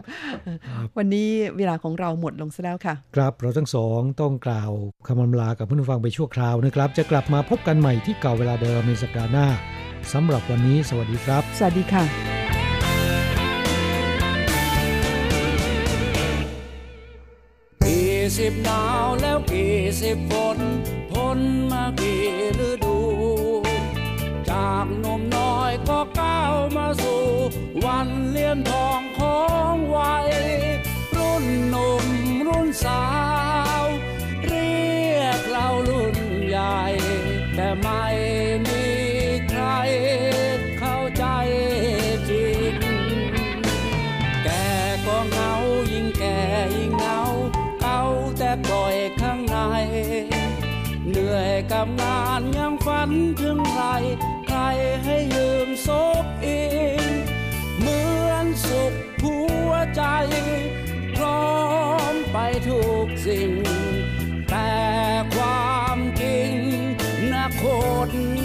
[0.98, 4.72] วันนี้เวลาของเราหมดลงซะแล้วค่ะ ครับเราทั้งสองต้องกล่าว
[5.08, 9.48] คำอำลากับผู้ฟังไปชั่วคราวนะครับ จะกลับมาพบกันใหม่ที่เก่าเวลาเดิมในสัปดาห์หน้า
[10.14, 12.41] สำหรับวันนี้ สวัสดีครับ สวัสดีค่ะ
[18.38, 20.60] สิบหนาวแล้วกี่สิบฝน
[21.12, 21.40] พ้น
[21.72, 22.24] มากี่
[22.68, 23.00] ฤดู
[24.50, 27.26] จากนมน้อยก็ก้าวมาสู่
[27.86, 29.40] วันเลี้ยมทองขอ
[29.74, 30.30] งวัย
[31.18, 32.06] รุ่นหนุ่ม
[32.48, 33.06] รุ่นสา
[33.82, 33.84] ว
[34.46, 34.72] เรี
[35.20, 36.18] ยกเรารุ่น
[36.48, 36.82] ใหญ่
[37.56, 38.04] แต่ไม่
[51.82, 53.10] นื่อยกับงานยังฝัน
[53.42, 53.84] ถึงใคร
[54.48, 54.60] ใคร
[55.04, 55.90] ให้ยืมศ
[56.24, 56.64] พอิ
[57.02, 57.06] ง
[57.80, 60.04] เหมือนสุขหัวใจ
[61.16, 61.46] พร้อ
[62.12, 62.38] มไป
[62.70, 63.52] ทุกสิ่ง
[64.50, 64.72] แต่
[65.36, 66.52] ความจริง
[67.32, 67.64] น่าโค
[68.10, 68.41] น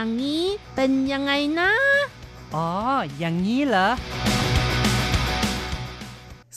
[0.00, 1.72] อย่างนี้เป็นยังไงนะ
[2.54, 2.70] อ๋อ
[3.18, 3.88] อย่างนี้เหรอ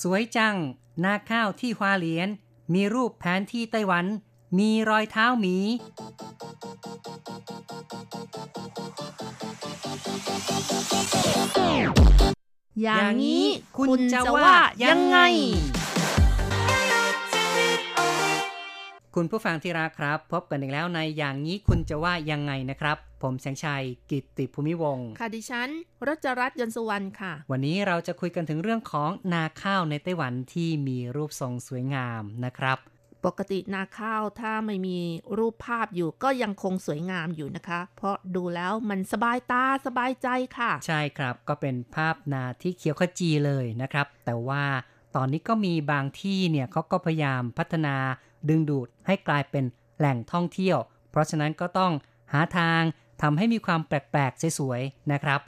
[0.01, 0.55] สวยจัง
[1.03, 2.29] นาข้าวที่ฮวาเหลียน
[2.73, 4.05] มีรูปแผนที่ไต้หวัน
[4.59, 5.57] มีรอยเท้าหมี
[12.81, 13.45] อย่างนี้
[13.77, 14.51] คุณจะว่า
[14.83, 15.17] ยังไง
[19.17, 25.69] คุณผู้ฟังที่รักครับ พบกันอีกแล้วในอย่างนี้คุณจะว่ายังไงนะครับ ผมแสงชัยกิตติภูมิวงศ์ค่ะดิฉัน
[26.07, 32.77] รัชรัตน์ยนต์สุวรรณค่ะ วันนี้เราจะคุยกันถึงเรื่องของนาข้าวในไต้หวันที่มีรูปทรงสวยงามนะครับ
[33.25, 34.99] ปกตินาข้าวถ้าไม่มี
[35.37, 44.63] รูปภาพอยู่ก็ยังคงสวยงามอยู่นะคะ เพราะดูแล้วมันสบายตาสบายใจค่ะ ใช่ครับก็เป็นภาพนาที่เขียวขจีเลยนะครับ แต่ว่า
[45.15, 47.95] ตอนนี้ก็มีบางที่เนี่ยเขาก็พยายามพัฒนา
[48.49, 49.63] ดึงดูดให้กลายเป็น
[49.97, 50.77] แหล่งท่องเที่ยว
[51.09, 51.93] เพราะฉะนั้นก็ต้อง
[52.33, 52.81] หาทาง
[53.21, 55.39] ทำให้มีความแปลกๆสวยๆนะครับ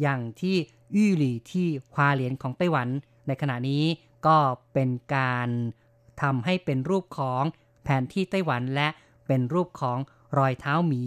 [0.00, 0.56] อย่างที่
[0.94, 2.88] อี้หลี่ที่ควาเหลียนของไต้หวัน
[3.26, 3.84] ในขณะนี้
[4.26, 4.36] ก็
[4.72, 5.48] เป็นการ
[6.22, 7.42] ทำให้เป็นรูปของ
[7.84, 8.88] แผนที่ไต้หวันและ
[9.26, 9.98] เป็นรูปของ
[10.38, 11.02] รอยเท้าหมี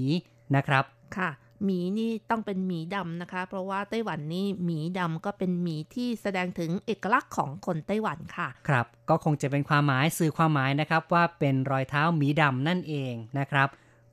[0.56, 0.84] นะครับ
[1.18, 1.30] ค่ะ
[1.64, 13.68] หมีนี่ต้องเป็นหมีดำนะคะ เพราะว่าไต้หวันนี่หมีดำก็เป็นหมีที่แสดงถึงเอกลักษณ์ของคนไต้หวันค่ะ ครับ ก็คงจะเป็นความหมายสื่อความหมายนะครับว่าเป็นรอยเท้าหมีดำนั่นเองนะครับ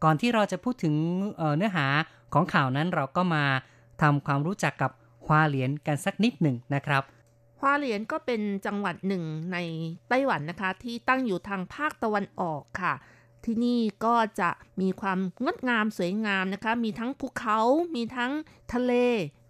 [0.05, 0.95] ก่อนที่เราจะพูดถึง
[1.37, 1.87] เอ่อเนื้อหา
[2.33, 3.45] ของข่าวนั้นเราก็มา
[4.03, 4.91] ทำความรู้จักกับ
[5.25, 7.03] ฮวาเหลียนกันสักนิดหนึ่งนะครับ
[7.61, 9.59] ฮวาเหลียนก็เป็นจังหวัดหนึ่งใน
[10.09, 12.95] ไต้หวันนะคะ ที่ตั้งอยู่ทางภาคตะวันออกค่ะ
[13.45, 17.61] ที่นี่ก็จะมีความงดงามสวยงามนะคะ มีทั้งภูเขา
[17.95, 18.33] มีทั้ง
[18.73, 18.93] ทะเล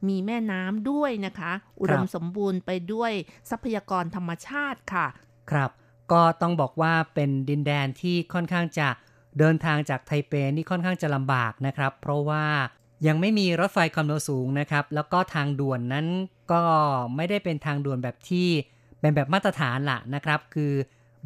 [0.09, 3.13] มีแม่น้ำด้วยนะคะ อุดมสมบูรณ์ไปด้วย
[3.51, 5.07] ทรัพยากรธรรมชาติค่ะ
[5.51, 5.71] ครับ
[6.13, 8.89] ก็ต้องบอกว่าเป็นดินแดนที่ค่อนข้างจะ
[9.39, 12.45] เดินทางจากไทเปนี่ค่อนข้างจะลำบากนะครับ เพราะว่า
[13.07, 16.07] ยังไม่มีรถไฟความเร็วสูงนะครับ แล้วก็ทางด่วนนั้น
[16.53, 16.63] ก็
[17.17, 18.49] ไม่ได้เป็นทางด่วนแบบที่
[19.01, 20.73] เป็นแบบมาตรฐานละนะครับ คือ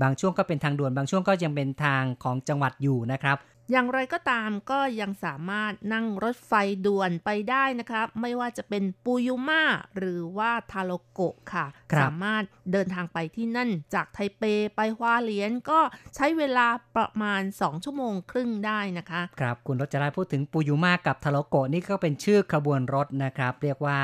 [0.02, 3.38] บางช่วงก็เป็นทางด่วนบางช่วงก็ยังเป็นทางของจังหวัดอยู่นะครับ
[3.70, 6.52] อย่างไรก็ตามก็ยังสามารถนั่งรถไฟ
[6.86, 9.62] ด่วนไปได้นะคะไม่ว่าจะเป็นปูยุมา
[9.96, 14.42] หรือว่าทาโลโกะค่ะครับสามารถเดินทางไปที่นั่นจากไทเป
[14.76, 15.80] ไปฮวาเหลียนก็
[16.16, 23.98] ใช้เวลาประมาณ 2 ชั่วโมงครึ่งได้นะคะ ครับคุณรจราพูดถึงปูยุมากับทาโลโกะนี่ก็เป็นชื่อขบวนรถนะครับ เรียกว่า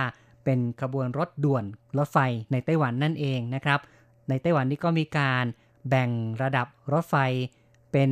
[0.44, 1.64] เป็นขบวนรถด่วน
[1.98, 2.18] รถไฟ
[2.52, 3.80] ในไต้หวันนั่นเองนะครับ
[4.28, 5.44] ในไต้หวันนี่ก็มีการ
[5.88, 6.10] แบ่ง
[6.42, 7.16] ระดับรถไฟ
[7.92, 8.10] เป็น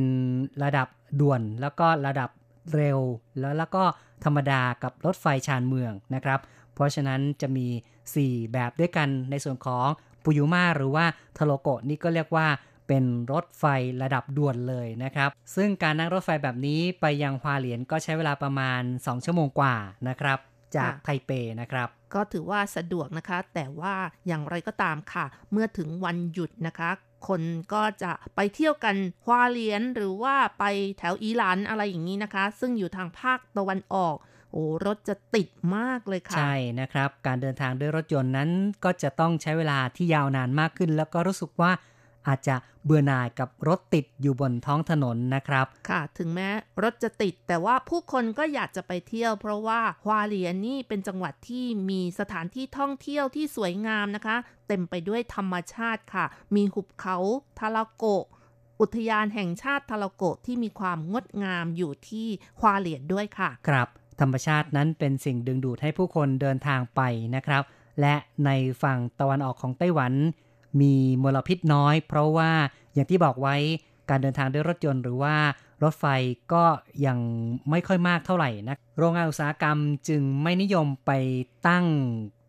[0.63, 0.87] ระดับ
[1.19, 2.29] ด่วนแล้วก็ระดับ
[2.75, 2.99] เร็ว
[3.39, 3.83] แล้วแล้วก็
[4.23, 6.39] ธรรมดากับรถไฟชานเมืองนะครับ
[6.73, 7.67] เพราะฉะนั้นจะมี
[8.09, 9.87] 4 แบบด้วยกันในส่วนของ
[10.23, 11.05] ปุยุมาหรือว่า
[11.37, 12.47] ทาโลโกะนี่ก็เรียกว่า
[12.87, 13.63] เป็นรถไฟ
[14.03, 19.75] ระดับด่วนเลยนะครับ ซึ่งการนั่งรถไฟแบบนี้ไปยังฮวาเหลียนก็ใช้เวลาประมาณ 2 ชั่วโมงกว่า
[20.09, 20.39] นะครับ
[20.75, 23.95] จากค่ะไทเปนะครับ ก็ถือว่าสะดวกนะคะ แต่ว่า
[24.27, 26.89] อย่างไรก็ตามค่ะ เมื่อถึงวันหยุดนะคะ
[27.27, 27.41] คน
[27.73, 30.63] ก็จะไปเที่ยวกันฮวาเลียนหรือว่าไป
[30.97, 34.15] แถวอีหลานอะไรอย่างนี้นะคะ ซึ่งอยู่ทางภาคตะวันออก
[34.51, 38.49] โอ้รถจะติดมากเลยค่ะ ใช่นะครับ การเดินทางด้วยรถยนต์นั้น
[38.83, 41.71] ก็จะต้องใช้เวลาที่ยาวนานมากขึ้น แล้วก็รู้สึกว่า
[42.27, 46.49] อาจจะเบื่อหน่ายกับรถติดอยู่บนท้องถนนนะครับ ค่ะ ถึงแม้
[46.83, 54.37] รถจะติดแต่ว่าผู้คนก็อยากจะไปเที่ยว เพราะว่าฮวาเหลียนนี่เป็นจังหวัดที่มีสถานที่ท่องเที่ยวที่สวยงามนะคะ
[54.67, 57.17] เต็มไปด้วยธรรมชาติค่ะ มีหุบเขา
[57.59, 58.25] ทาราโกะ
[58.81, 62.27] อุทยานแห่งชาติทาราโกะที่มีความงดงามอยู่ที่
[62.59, 63.87] ฮวาเหลียนด้วยค่ะ ครับ
[64.21, 67.01] ธรรมชาตินั้นเป็นสิ่งดึงดูดให้ผู้คนเดินทางไป
[67.35, 67.63] นะครับ
[68.01, 68.49] และใน
[68.83, 70.13] ฝั่งตะวันออกของไต้หวัน
[70.81, 70.93] มี
[71.23, 72.51] มลพิษน้อย เพราะว่า
[72.93, 73.55] อย่างที่บอกไว้
[74.09, 75.35] การเดินทางด้วยรถยนต์หรือว่า
[75.83, 76.05] รถไฟ
[76.53, 76.63] ก็
[77.05, 77.17] ยัง
[77.69, 81.11] ไม่ค่อยมากเท่าไหร่นะโรงงานอุตสาหกรรมจึงไม่นิยมไป
[81.67, 81.85] ตั้ง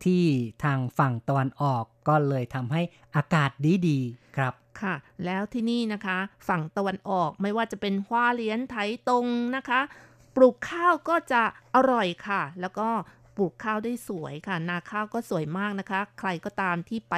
[0.04, 0.24] ที่
[0.64, 2.82] ทางฝั่งตะวันออกก็เลยทำให้
[3.16, 3.50] อากาศ
[3.88, 4.94] ดีๆครับค่ะ
[5.24, 8.76] แล้วที่นี่นะคะ ฝั่งตะวันออกไม่ว่าจะเป็นฮวาเลียนไถ
[9.08, 9.80] ตรงนะคะ
[10.36, 11.42] ปลูกข้าวก็จะ
[11.76, 12.88] อร่อยค่ะ แล้วก็
[13.36, 17.14] ปลูกข้าวได้สวยค่ะ นาข้าวก็สวยมากนะคะ ใครก็ตามที่ไป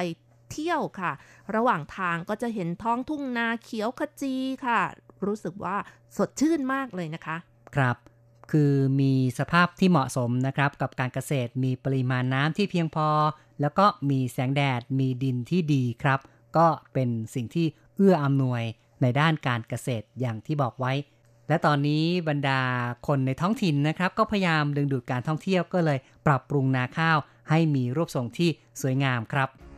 [0.51, 1.11] เที่ยวค่ะ
[1.55, 4.35] ระหว่างทางก็จะเห็นท้องทุ่งนาเขียวขจี
[4.65, 4.79] ค่ะ
[5.25, 5.75] รู้สึกว่า
[6.17, 7.37] สดชื่นมากเลยนะคะ
[7.75, 7.97] ครับ
[8.51, 13.07] คือมีสภาพที่เหมาะสมนะครับ กับการเกษตรมีปริมาณน้ำที่เพียงพอ
[13.61, 16.19] แล้วก็มีแสงแดดมีดินที่ดีครับ
[16.57, 18.63] ก็เป็นสิ่งที่เอื้ออำนวย
[19.01, 20.93] ในด้านการเกษตรอย่างที่บอกไว้
[21.47, 22.61] และตอนนี้บรรดา
[23.07, 27.17] คนในท้องถิ่นนะครับ ก็พยายามดึงดูดการท่องเที่ยวก็เลย ปรับปรุงนาข้าว
[27.49, 28.49] ให้มีรูปทรงที่
[28.81, 29.49] สวยงามครับ「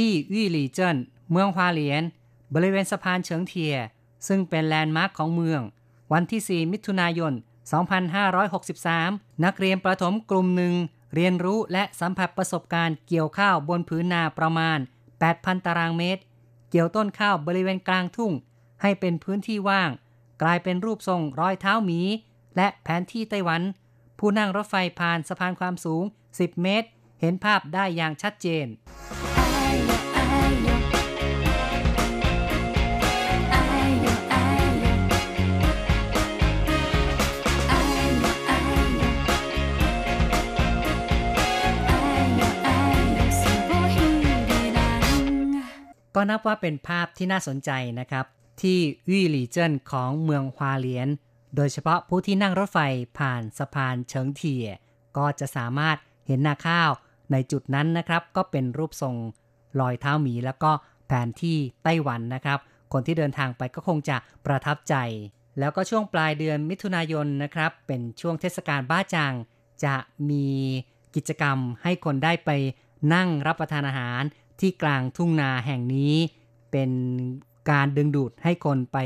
[0.00, 0.96] ที่วี่หลีเจิ้น
[1.30, 2.02] เมืองฮวาเหลียน
[2.54, 3.74] บริเวณสะพานเฉิงเทีย
[4.28, 5.60] ซึ่งเป็นแลนด์มาร์คของเมือง
[6.12, 7.32] วันที่ 4 มิถุนายน
[8.58, 10.74] 2563 นักเรียนประถมกลุ่มหนึ่ง
[11.14, 14.78] เรียนรู้และสัมผัสประสบการณ์เกี่ยวข้าวบนผืนนาประมาณ
[15.22, 16.22] 8,000 ตารางเมตร
[16.70, 18.32] เกี่ยวต้นข้าวบริเวณกลางทุ่ง
[18.82, 19.90] ให้เป็นพื้นที่ว่าง
[20.42, 22.00] กลายเป็นรูปทรงรอยเท้าหมี
[22.56, 23.62] และแผนที่ไต้หวัน
[24.18, 26.88] ผู้นั่งรถไฟผ่านสะพานความสูง 10 เมตร
[27.20, 28.66] เห็นภาพได้อย่างชัดเจน
[46.14, 48.26] ก็นับว่าเป็นภาพที่น่าสนใจนะครับ
[48.62, 48.78] ที่
[49.10, 51.08] วี่หลีเจิ้นของเมืองฮวาเลียน
[51.56, 52.78] โดยเฉพาะผู้ที่นั่งรถไฟ
[53.18, 54.66] ผ่านสะพานเฉิงเทีย
[55.16, 55.96] ก็จะสามารถ
[56.26, 56.90] เห็นนาข้าว
[57.32, 59.14] ในจุดนั้นนะครับ ก็เป็นรูปทรง
[59.80, 60.70] รอยเท้าหมีแล้วก็
[61.06, 62.58] แผนที่ไต้หวันนะครับ
[62.92, 64.94] คนที่เดินทางไปก็คงจะประทับใจ
[65.58, 69.34] แล้วก็ช่วงปลายเดือนมิถุนายนนะครับ เป็นช่วงเทศกาลบ้าจัง
[69.84, 69.94] จะ
[70.30, 70.46] มี
[71.14, 72.50] กิจกรรมให้คนได้ไป
[73.14, 74.22] นั่งรับประทานอาหาร
[74.60, 76.14] ที่กลางทุ่งนาแห่งนี้
[76.72, 76.90] เป็น
[77.70, 78.96] การดึงดูดให้คนไป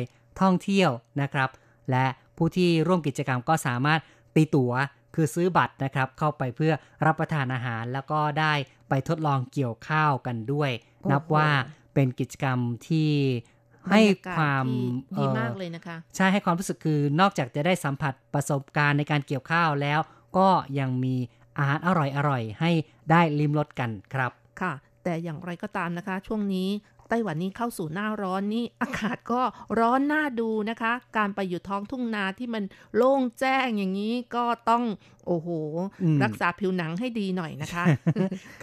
[0.40, 0.90] ท่องเที่ยว
[1.20, 1.50] นะครับ
[1.90, 4.00] และผู้ที่ร่วมกิจกรรมก็สามารถ
[4.34, 4.72] ตีตั๋ว
[5.14, 6.72] คือซื้อบัตรนะครับ เข้าไปเพื่อ
[7.07, 8.55] รับประทานอาหารแล้วก็ได้
[8.88, 10.70] ไปทดลองเกี่ยวข้าวกันด้วย
[11.11, 11.48] นับว่า
[11.94, 13.11] เป็นกิจกรรมที่
[13.90, 14.00] ให้
[14.36, 20.00] ความบรรยากาศที่ดีเอ่อมากเลยนะคะ ใช่ให้ความรู้สึกคือนอกจากจะได้สัมผัสประสบการณ์ในการเกี่ยวข้าวแล้ว
[20.36, 20.48] ก็
[20.78, 21.16] ยังมี
[21.59, 21.88] อาหารอ
[22.28, 22.70] ร่อยๆ ให้
[23.11, 24.72] ได้ลิ้มรสกันครับค่ะ
[25.05, 26.68] แต่อย่างไรก็ตามนะคะ ช่วงนี้
[27.09, 29.42] ไต้หวันนี้เข้าสู่หน้าร้อนนี่อากาศก็
[29.80, 32.64] ร้อนน่าดูนะคะ การไปอยู่ท้องทุ่งนาที่มัน
[32.96, 34.82] โล่งแจ้งอย่างนี้ก็ต้อง
[35.26, 35.48] โอ้โห
[36.02, 37.84] อืมรักษาผิวหนังให้ดีหน่อยนะคะ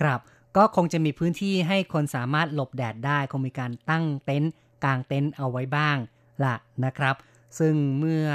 [0.01, 0.19] ครับ
[0.57, 4.51] ก็คงจะมีพื้นที่ให้คนสามารถหลบแดดได้ คงมีการตั้งเต็นท์
[4.83, 5.97] กางเต็นท์เอาไว้บ้าง
[6.43, 7.15] ล่ะนะครับ
[7.59, 8.25] ซึ่งเมื่อ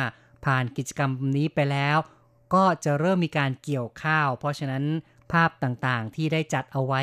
[0.45, 1.97] ผ่านกิจกรรมนี้ไปแล้ว
[2.55, 4.85] ก็จะเริ่มมีการเกี่ยวข้าว เพราะฉะนั้น
[5.33, 7.03] ภาพต่างๆที่ได้จัดเอาไว้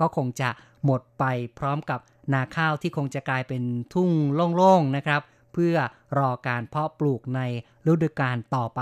[0.00, 0.48] ก็คงจะ
[0.84, 1.24] หมดไป
[1.58, 2.00] พร้อมกับ
[2.32, 3.62] นาข้าวที่คงจะกลายเป็น
[3.94, 4.10] ทุ่ง
[4.56, 5.22] โล่งๆนะครับ
[5.54, 5.76] เพื่อ
[6.18, 7.40] รอการเพาะปลูกใน
[7.90, 8.80] ฤดูกาลต่อไป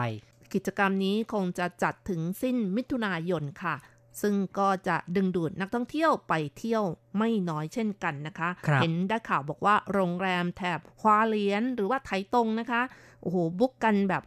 [0.54, 3.76] กิจกรรมนี้คงจะจัดถึงสิ้นมิถุนายนค่ะ
[4.22, 6.84] ซึ่งก็จะดึงดูดนักท่องเที่ยวไปเที่ยว
[7.18, 12.82] ไม่น้อยเช่นกันนะคะครับเห็นได้ข่าวบอกว่าโรงแรมแถบควาเลียนหรือว่าไถตรงนะคะ
[13.22, 14.22] โอ้โหบุ๊กกันแบบ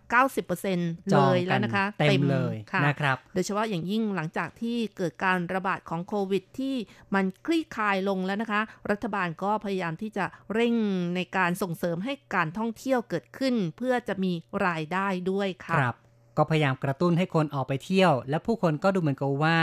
[0.47, 6.75] 90%จเลองยกัแล้วนะคะเต็มเลยค่ะนะครับโดยเฉพาะอย่างยิ่งหลังจากที่เกิดการระบาดของโควิดที่
[7.15, 10.75] มันคลี่คลายลงแล้วนะคะ รัฐบาลก็พยายามที่จะเร่ง
[11.15, 14.33] ในการส่งเสริมให้การท่องเที่ยวเกิดขึ้น เพื่อจะมี
[14.67, 15.95] รายได้ด้วยค่ะครับ
[16.37, 19.57] ก็พยายามกระตุ้นให้คนออกไปเที่ยว และผู้คนก็ดูเหมือนกับว่า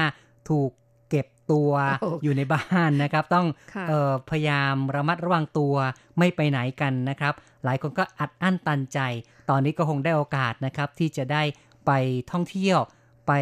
[0.48, 0.81] ถูกเก็บ
[1.53, 1.70] ตัว
[2.01, 5.74] โอ้อยู่ในบ้านนะครับ ต้องค่ะเออพยายามระมัดระวังตัว
[6.18, 7.34] ไม่ไปไหนกันนะครับ
[7.64, 8.99] หลายคนก็อัดอั้นตันใจ
[9.51, 11.43] ตอนนี้ก็คงได้โอกาสนะครับ ที่จะได้
[11.86, 11.90] ไป
[12.32, 12.78] ท่องเที่ยว
[13.28, 13.32] ไป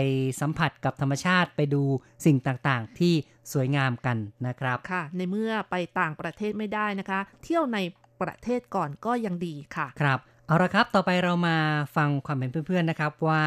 [0.41, 1.83] สัมผัสกับธรรมชาติไปดู
[2.25, 3.15] สิ่งต่างๆ ที่
[3.53, 7.79] สวยงามกันนะครับค่ะ ในเมื่อไปต่างประเทศไม่ได้นะคะ เที่ยวใน
[8.23, 11.57] ประเทศก่อนก็ยังดีค่ะครับเอาละครับ ต่อไปเรามา
[11.97, 13.43] ฟังความเห็นเพื่อนๆนะครับว่า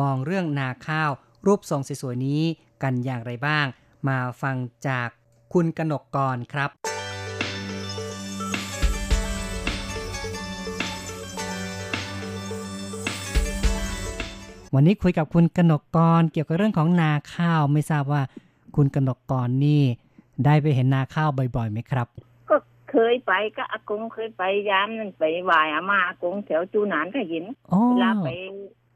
[0.00, 1.10] มองเรื่องนาข้าว
[1.46, 2.42] รูปทรงสวยๆนี้
[2.82, 3.66] กันอย่างไรบ้าง
[4.08, 4.56] มาฟัง
[4.88, 5.08] จาก
[5.52, 6.70] คุณกนกกรครับ
[14.74, 18.22] วันนี้คุยกับคุณกนกกรเกี่ยวกับเรื่องของนาข้าวไม่ทราบว่า
[18.76, 19.82] คุณกนกกรนี่
[20.44, 22.06] ได้ไปเห็นนาข้าวบ่อยๆไหมครับ
[22.48, 22.56] ก็
[22.90, 28.28] เคยไปก็อากงเคยไปยามนั่นไปไหวายอามาอากงแถวจูหนานก็เห็นอ๋อเวลาไป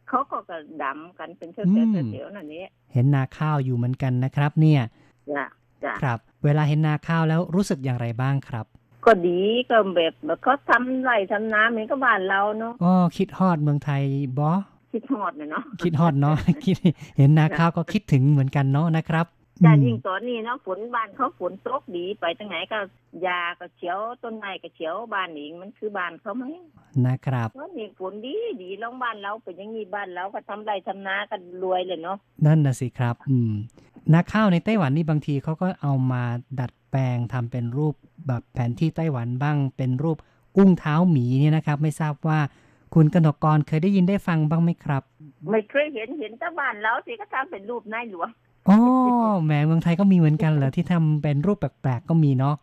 [0.09, 4.83] เขาก็กระดำกันเป็นเถอืวมๆเถวๆนั่นนี่เห็นนาข้าวอยู่เหมือนกันนะครับ เนี่ย
[5.37, 5.47] จ้ะ
[5.85, 8.67] จ้ะครับ เวลาเห็นนาข้าวแล้วรู้สึกอย่างไรบ้างครับ
[9.05, 9.41] ก็ดี
[9.71, 14.03] ก็แบบแบบเขาทำไรทำน้ำเหมือนกับบ้านเราเนาะก็คิดฮอดเมืองไทย
[14.39, 14.53] บอ
[14.93, 16.77] คิดทอดนะเนาะคิดฮอดเนาะคิด
[17.19, 19.27] เห็นนาข้าวก็คิดถึงเหมือนกันเนาะนะครับ
[19.63, 22.79] แต่อืมยิ่งตอนนี้เนาะฝนบ้านเขาฝนตกดีไปทางไหนก็
[23.27, 26.45] ยาก็เฉียวต้นไม้ก็เฉียวบ้านเองมันคือบ้านเขาไหม
[27.07, 33.53] นะครับเพราะนี่ฝนดีดีลองบ้านเราเป็นอย่างนี้บ้านเราก็ทำไรทำนากันรวยเลยเนาะนั่นนะสิครับ อืม
[34.13, 36.23] นาข้าวในไต้หวันนี่บางทีเขาก็เอามา
[36.61, 37.95] ดัดแปลงทำเป็นรูป
[38.27, 40.17] แบบแผนที่ไต้หวันบ้าง เป็นรูป
[40.57, 42.41] อุ้งเท้าหมีเนี่ยนะครับ ไม่ทราบว่า
[42.95, 45.03] คุณกนกกรเคยได้ยินได้ฟังบ้างไหมครับ
[45.51, 48.29] ไม่เคยเห็นเห็นแต่บ้านเราสิก็ทำเป็นรูปนายหลวง
[48.71, 48.79] อ๋อ
[49.45, 52.57] แหมเมืองไทยก็มีเหมือนกันเหรอที่ทำเป็นรูปแปลกๆก็มีเนาะ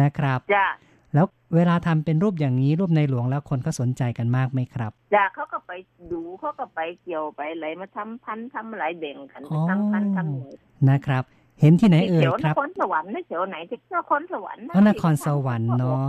[0.00, 0.66] นะครับจ้ะ
[1.14, 5.72] แล้วเวลาทำเป็นรูปอย่างนี้รูปในหลวงแล้วคนก็สนใจกันมากไหมครับจ้ะเขาก็ไป
[6.10, 10.54] ดูเขาก็ไปเกี่ยวไปอะไรมาทำพันธุ์ทำอะไรแบ่งกันอ๋อทำพันธุ์ทำหน่วย
[10.90, 11.22] นะครับ
[11.60, 16.04] เห็นที่ไหนเอ่ยแถวนครับครสวรรค์ไม่แถวไหนที่นครสวรรค์อ๋อนครสวรรค์เนอะ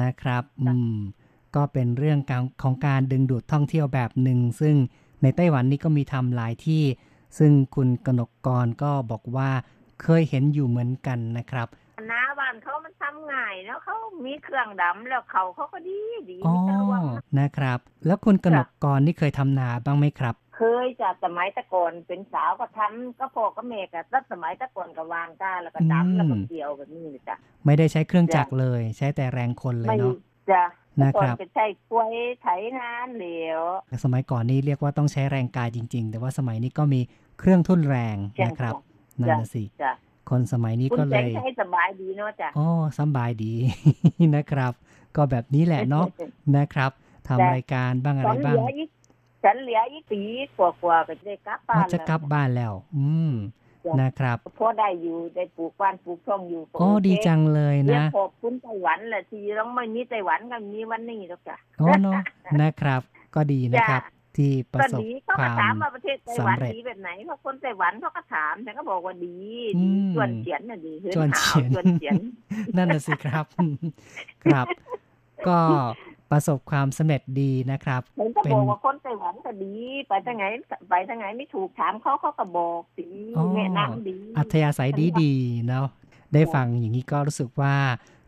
[0.00, 0.96] นะครับ อืม
[1.56, 4.74] ก็เป็นเรื่องการของการดึงดูดท่องเที่ยวแบบหนึ่ง ซึ่ง
[5.22, 6.82] ในไต้หวันนี่ก็มีทำหลายที่
[7.38, 9.50] ซึ่งคุณกนกกรก็บอกว่า
[10.02, 11.68] เคยเห็นอยู่เหมือนกันนะครับ
[12.10, 15.98] น้าบ้านเขามันทำง่ายแล้วเขามีเครื่องดำแล้วเขาเขาก็ดี
[16.30, 17.02] ดีอ๋อมีตะลวง
[17.40, 30.14] นะครับ แล้วคุณกนกกรนี่เคยทำนาบ้างไหมครับ เคยจากสมัยแตะก่อนเป็นสาวก็ทำก็พ่อก็แม่ก็ตั้งสมัยแตะก่อนก็วางก้าแล้วก็อืมดำแล้วก็เกี่ยวแบบนี้เลยจ้ะไม่ได้ใช้เครื่องจักรเลย ใช้แต่แรงคนเลยไม่เนาะ
[30.50, 30.62] จะ
[31.02, 32.46] นะก่อคนรับจะใช้กล้วยไถ
[32.78, 33.26] นานเหล
[33.58, 33.60] ว
[34.04, 37.00] สมัยก่อนนี่เรียกว่าต้องใช้แรงกายจริง ๆ แต่ว่าสมัยนี้ก็มี
[37.38, 38.78] เครื่องทุ่นแรงจ้ะนะครับจ้ะ
[39.20, 39.92] นั่นนะสิจ้ะ
[40.30, 42.66] คนสมัยนี้คุณก็เลแสงยใช้สบายดีเนาะจ้ะอ๋อ
[42.98, 43.54] สำบายดี
[44.36, 44.72] นะครับ
[45.16, 46.06] ก็แบบนี้แหละเนาะ
[46.56, 46.90] นะครับ
[47.28, 48.90] ทำจ้ะรายการบ้างอะฉัไรนเหบ้าลืงออีก
[49.44, 50.22] ฉันเหลืออีกปี
[50.56, 53.48] กว่าๆก็จะได้กลับบ้าอ๋อนจะแล้วกลับบ้านแล้ว อืมจ้ะ
[54.02, 62.20] นะครับพอได้อยู่ได้ปลูกบ้านปลูกช่องอยู่ก็โอ้โเคดีจังเลยเรียนะกขอบคุณไต้หวันแหละที่ต้องไม่มีไต้หวันก็มีวันนี้หรอกจ้ะโอ้เนาะ
[62.60, 63.02] นะครับ
[63.34, 64.02] ก็ดีนะครับ
[64.36, 69.36] ที่ประก็สบดีเขาคก็วามถามว่าประเทศไต้หวันสำเร็จดีแบบไหนเพราะคนไต้หวันเขาก็ถามฉันก็บอกว่าดี
[69.74, 72.16] อืดีมชวนเฉียนน่ะดีชวนเฉียนชวนเฉียน
[72.76, 73.46] นั่นน่ะสิครับ
[74.44, 74.66] ครับ
[75.48, 75.58] ก็
[76.30, 79.74] ประสบความสำเร็จดีนะครับฉันก็เป็นบอกว่าคนไต้หวันก็ดี
[80.08, 80.44] ไปทางไหน
[80.90, 85.86] ไปทางไหนไม่ถูกถามเขาเขาก็บอกดีอ๋อแนะนำดี อัธยาศัยดีดีๆเนาะ
[86.34, 87.74] ได้ฟังอย่างนี้ก็รู้สึกว่า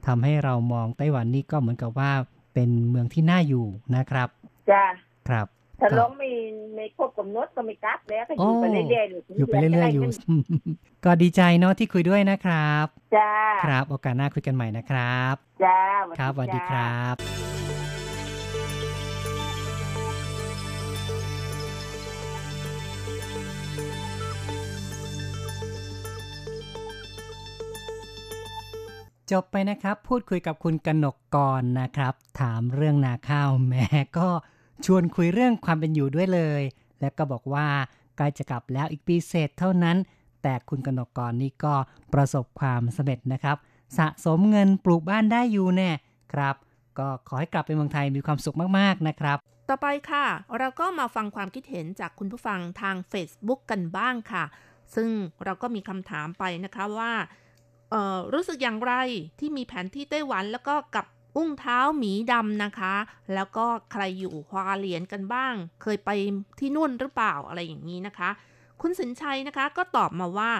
[0.07, 2.13] ทำให้เรามองไต้หวันนี่ก็เหมือนกับว่า
[2.55, 4.29] เป็นเมืองที่น่าอยู่นะครับ
[4.71, 4.85] จ้ะ
[5.29, 5.47] ครับ
[5.81, 6.29] ถ้าครับลงไม่
[6.75, 10.05] ไม่ครบกำหนดก็ไม่กลับแล้วก็อโอ้ยู่ไปเรื่อยๆอยู่ไปเรื่อยๆอยู่
[11.05, 12.87] ก็ดีใจเนาะที่คุยด้วยนะครับ
[13.17, 13.33] จ้า
[13.65, 15.35] ครับ โอกาสหน้าคุยกันใหม่นะครับ
[15.65, 15.81] จ้า
[16.19, 17.17] ครับสวัสดีคจ้ารับ
[29.33, 33.85] จบไปนะครับ พูดคุยกับคุณกนกกรนะครับ ถามเรื่องนาข้าวแม่
[34.19, 34.29] ก็
[34.85, 36.63] ชวนคุยเรื่องความเป็นอยู่ด้วยเลย
[37.01, 37.67] และก็บอกว่า
[38.17, 39.97] ใกล้จะกลับแล้วอีกปีเศษเท่านั้น
[40.43, 41.75] แต่คุณกนกกรนี่ก็
[42.15, 43.57] ประสบความสำเร็จนะครับ
[43.99, 45.91] สะสมเงินปลูกบ้านได้อยู่แน่
[46.33, 46.55] ครับ
[46.99, 50.27] ก็ขอให้กลับไปเมืองไทยมีความสุขมากๆนะครับ ต่อไปค่ะ
[50.59, 54.45] เราก็มาฟังความคิดเห็นจากคุณผู้ฟังทาง Facebook กันบ้างค่ะ
[54.95, 55.09] ซึ่ง
[55.45, 57.13] เราก็มีคำถามไปนะคะว่า
[58.33, 58.95] รู้สึกอย่างไร
[59.39, 62.95] ที่มีแผนที่ไต้หวันแล้วก็กับอุ้งเท้าหมีดำนะคะ
[63.35, 66.11] แล้วก็ใครอยู่ฮวาเหลียนกันบ้าง เคยไป
[66.59, 68.31] ที่นู่นหรือเปล่าอะไรอย่างนี้นะคะ
[68.81, 70.53] คุณสินชัยนะคะก็ตอบมาว่า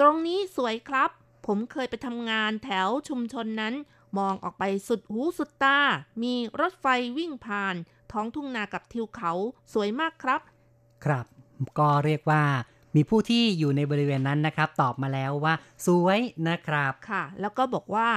[0.00, 1.10] ตรงนี้สวยครับ
[1.46, 3.74] ผมเคยไปทำงานแถวชุมชนนั้น
[4.18, 5.78] มองออกไปสุดหูสุดตา
[6.22, 6.86] มีรถไฟ
[7.18, 7.74] วิ่งผ่าน
[8.12, 9.32] ท้องทุ่งนากับทิวเขา
[9.72, 10.40] สวยมากครับ
[11.04, 11.26] ครับ
[11.78, 12.42] ก็เรียกว่า
[12.96, 15.54] มีผู้ที่อยู่ในบริเวณนั้นนะครับ ตอบมาแล้วว่า
[15.86, 16.18] สวย
[16.48, 18.08] นะครับค่ะ แล้วก็บอกว่า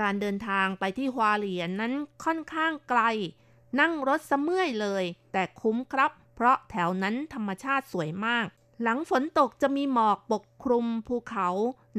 [0.00, 1.92] การเดินทางไปที่ฮวาเหลียนนั้น
[2.24, 3.02] ค่อนข้างไกล
[3.80, 8.46] นั่งรถสะเมื่อยเลย แต่คุ้มครับ เพราะแถวนั้นธรรมชาติสวยมาก
[8.82, 11.48] หลังฝนตกจะมีหมอกปกคลุมภูเขา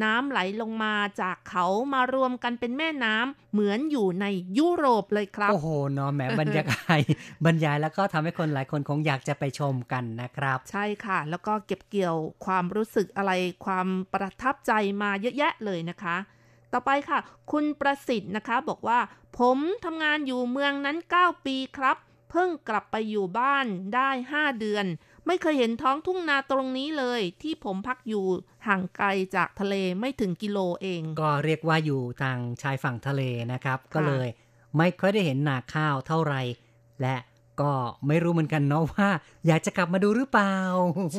[0.04, 4.26] น้ำไหลลงมาจากเขามารวมกันเป็นแม่น้ำเหมือนอยู่ใน
[4.58, 7.00] ยุโรปเลยครับ โอ้โหเนาะแหมบรรยากาศ
[7.46, 12.16] บรรยายแล้วก็ทำให้คนหลายคนคงอยากจะไปชมกันนะครับ ใช่ค่ะ แล้วก็เก็บเกี่ยว
[12.46, 13.32] ความรู้สึกอะไร
[13.66, 14.72] ความประทับใจ
[15.02, 16.18] มาเยอะแยะเลยนะคะ
[16.74, 17.20] ต่อไปค่ะ
[17.52, 19.00] คุณประสิทธิ์นะคะ บอกว่า
[19.40, 21.98] ผมทำงานอยู่เมืองนั้น 9 ปีครับ
[22.32, 23.66] เพิ่งกลับไปอยู่บ้าน
[23.96, 24.86] ได้ 5 เดือน
[25.28, 28.26] ไม่เคยเห็นท้องทุ่งนาตรงนี้เลย ที่ผมพักอยู่
[28.68, 33.22] ห่างไกลจากทะเลไม่ถึงกิโลเอง ก็เรียกว่าอยู่ทางชายฝั่งทะเล
[33.54, 34.28] นะครับ ก็เลย
[34.78, 36.42] ไม่ค่อยได้เห็นนาข้าวเท่าไหร่
[37.02, 37.16] และ
[37.62, 37.76] ก็
[38.08, 39.10] ไม่รู้เหมือนกันเนาะว่า
[39.48, 40.56] อยากจะกลับมาดูหรือเปล่า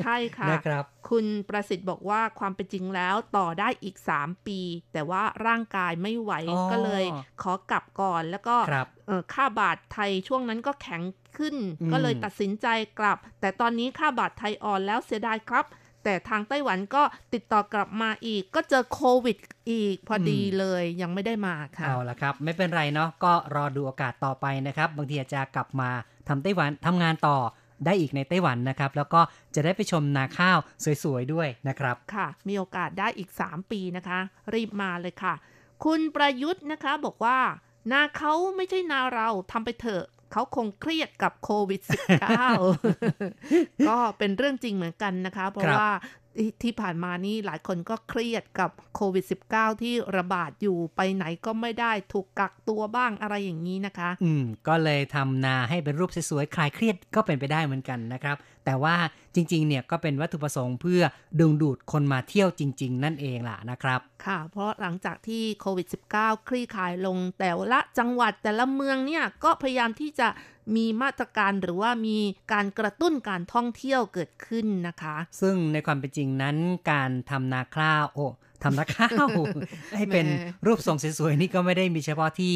[0.02, 4.60] ใช่ค่ะนะครับ คุณประสิทธิ์บอกว่าความเป็นจริงแล้วต่อได้อีก 3 ปี
[4.92, 7.04] แต่ว่าร่างกายไม่ไหวอ๋อก็เลย
[7.42, 11.02] ขอกลับก่อนแล้วก็ครับเอ่อค่าบาทไทยช่วงนั้นก็แข็ง
[11.38, 12.66] ขึ้นอืมก็เลยตัดสินใจ
[12.98, 15.66] กลับ แต่ตอนนี้ค่าบาทไทยอ่อนแล้วเสียดายครับ
[16.04, 17.02] แต่ทางไต้หวันก็
[17.34, 19.36] ติดต่อกลับมาอีก ก็เจอโควิด
[19.70, 25.90] อีกพอดีเลยยังไม่ได้มาค่ะเอาละครับ ไม่เป็นไรเนาะก็รอดูโอกาสต่อไปนะครับ บางทีอาจจะกลับมา
[26.28, 27.38] ทำไต้หวันทำงานต่อ
[27.86, 29.20] ได้อีกในไต้หวันนะครับ แล้วก็
[29.54, 30.58] จะได้ไปชมนาข้าว
[31.02, 34.18] สวยๆด้วยนะครับ ค่ะ มีโอกาสได้อีก 3 ปีนะคะ
[34.54, 35.34] รีบมาเลยค่ะ
[35.84, 37.38] คุณประยุทธ์นะคะบอกว่า
[37.92, 41.80] นาเขาไม่ใช่นาเราทำไปเถอะ เขาคงเครียดกับโควิด
[43.04, 45.90] -19 ก็เป็นเรื่องจริงเหมือนกันนะคะ เพราะครับว่า
[46.62, 49.24] ที่ผ่านมานี่หลายคนก็เครียดกับโควิด
[49.54, 58.96] -19 ที่ระบาดอยู่ไปไหนก็ไม่ได้ถูกกักตัวบ้างอะไรอย่างนี้นะคะ อืม ก็เลยทำนาให้เป็นรูปสวยๆ คลายเครียดก็เป็นไปได้เหมือนกันนะครับแต่ว่า
[59.34, 61.02] จริงๆเนี่ยก็เป็นวัตถุประสงค์เพื่อ
[61.40, 65.86] ดึงดูดคนมาเที่ยวจริง ๆ นั่นเองล่ะนะครับ ค่ะ เพราะหลังจากที่โควิด
[66.16, 70.28] -19 คลี่คลายลงแต่ละจังหวัดแต่ละเมืองเนี่ยก็พยายามที่จะ
[70.76, 72.18] มีมาตรการหรือว่ามี
[72.52, 76.56] การกระตุ้นการท่องเที่ยวเกิดขึ้นนะคะ ซึ่งในความเป็นจริงนั้น
[76.90, 78.26] การทำนาข้าวโอ้
[78.62, 79.26] ทำนาข้าว
[79.96, 80.32] ให้เป็นแห
[80.62, 82.54] มรูปทรงสวยๆนี่ก็ไม่ได้มีเฉพาะที่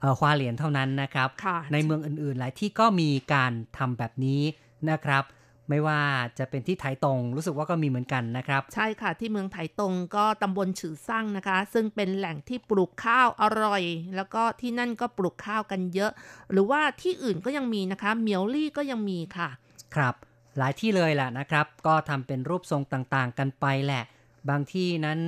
[0.00, 4.42] เอ่อควาเหรียญเท่านั้นนะครับค่ะในเมืองอื่นๆ หลายที่ก็มีการทำแบบนี้
[4.90, 5.24] นะครับ
[5.68, 6.00] ไม่ว่า
[6.38, 13.82] จะเป็นที่ไถตรงรู้สึกว่าก็มีเหมือนกันนะครับ ใช่ค่ะที่เมืองไถตรงก็ตำบลฉือซั่งนะคะ ซึ่งเป็นแหล่งที่ปลูกข้าวอร่อย
[14.16, 16.10] แล้วก็ที่นั่นก็ปลูกข้าวกันเยอะ
[16.52, 19.48] หรือว่าที่อื่นก็ยังมีนะคะเหมียวลี่ก็ยังมีค่ะ
[19.94, 20.14] ครับ
[20.58, 24.04] หลายที่เลยแหละนะครับ ก็ทำเป็นรูปทรงต่างๆ กันไปแหละ
[24.50, 25.18] บางที่นั้น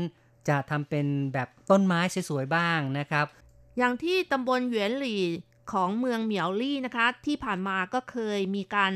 [0.49, 3.26] จะทำเป็นแบบต้นไม้สวยๆบ้างนะครับ
[3.78, 5.22] อย่างที่ตำบลเหวียนหลี่
[5.72, 8.93] ของเมืองเหมียวลี่นะคะ ที่ผ่านมาก็เคยมีการ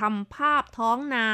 [0.00, 1.26] ทำภาพท้องนา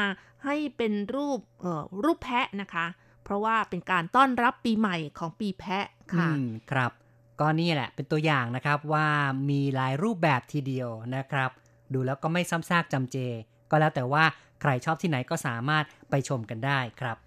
[0.45, 2.85] ให้เป็นรูปเอ่อรูปแพะนะคะ
[3.23, 6.91] เพราะว่าเป็นการต้อนรับปีใหม่ของปีแพะค่ะอืมครับ
[7.39, 9.07] ก็นี่แหละเป็นตัวอย่างนะครับว่า
[9.49, 11.49] มีหลายรูปแบบทีเดียวนะครับ
[11.93, 13.17] ดูแล้วก็ไม่ซ้ำซากจำเจ
[13.71, 14.23] ก็แล้วแต่ว่า
[14.61, 17.17] ใครชอบที่ไหนก็สามารถไปชมกันได้ครับ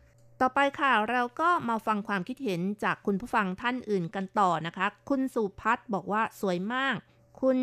[0.40, 6.96] ต่อไปค่ะเราก็มาฟังความคิดเห็นจากคุณผู้ฟังท่านอื่นกันต่อนะคะ คุณสุพัฒน์บอกว่าสวยมาก
[7.42, 7.58] คุณ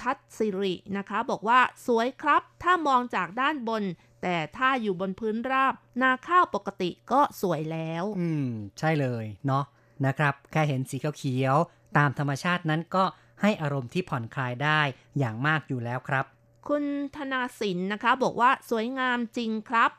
[0.00, 3.82] ชัดสิรินะคะ บอกว่าสวยครับ ถ้ามองจากด้านบน
[4.22, 9.64] แต่ถ้าอยู่บนพื้นราบ นาข้าวปกติก็สวยแล้ว อืม ใช่เลยเนาะ
[10.06, 13.04] นะครับ แค่เห็นสีเขียวๆตามธรรมชาตินั้นก็
[13.42, 14.80] ให้อารมณ์ที่ผ่อนคลายได้
[15.18, 16.24] อย่างมากอยู่แล้วครับ
[16.68, 16.84] คุณ
[17.16, 19.90] ธนาสินนะคะ บอกว่าสวยงามจริงครับ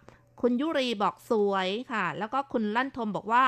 [0.41, 3.45] คุณยุรีบอกสวยค่ะ แล้วก็คุณลั่นทมบอกว่า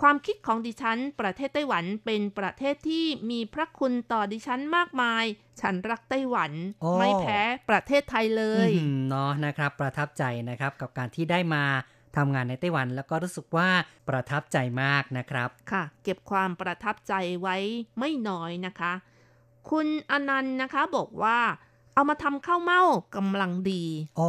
[0.00, 5.24] ความคิดของดิฉัน ประเทศไต้หวันเป็นประเทศที่มีพระคุณต่อดิฉันมากมาย
[5.60, 7.40] ฉันรักไต้หวันโอ้ไม่แพ้
[7.70, 11.64] ประเทศไทยเลยอืมเนาะนะครับ ประทับใจนะครับกับการที่ได้มา
[12.16, 13.68] ทำงานในไต้หวันแล้วก็รู้สึกว่า
[14.08, 17.56] ประทับใจมากนะครับค่ะ เก็บความประทับใจไว้
[17.98, 18.92] ไม่น้อยนะคะ
[19.70, 21.38] คุณอนันต์นะคะบอกว่า
[21.98, 22.82] เอามาทำข้าวเม่า
[23.16, 23.84] กำลังดี
[24.16, 24.28] โอ้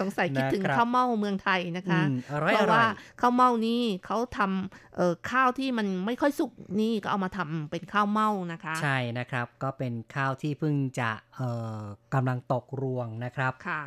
[0.00, 2.88] สงสัยคิดถึงนะครับข้าวเม่าเมืองไทยนะคะอืมอร่อยเพอราะร่อว่าย
[3.20, 11.80] ข้าวเม่านี่เขาทำเอ่อข้าวที่มันไม่ค่อยสุกนี่ก็เอามาทำเป็นข้าวเม่านะคะ ใช่นะครับก็เป็นข้าวที่เพิ่งจะเอ่อ
[12.14, 13.82] กำลังตกรวงนะครับค่ะ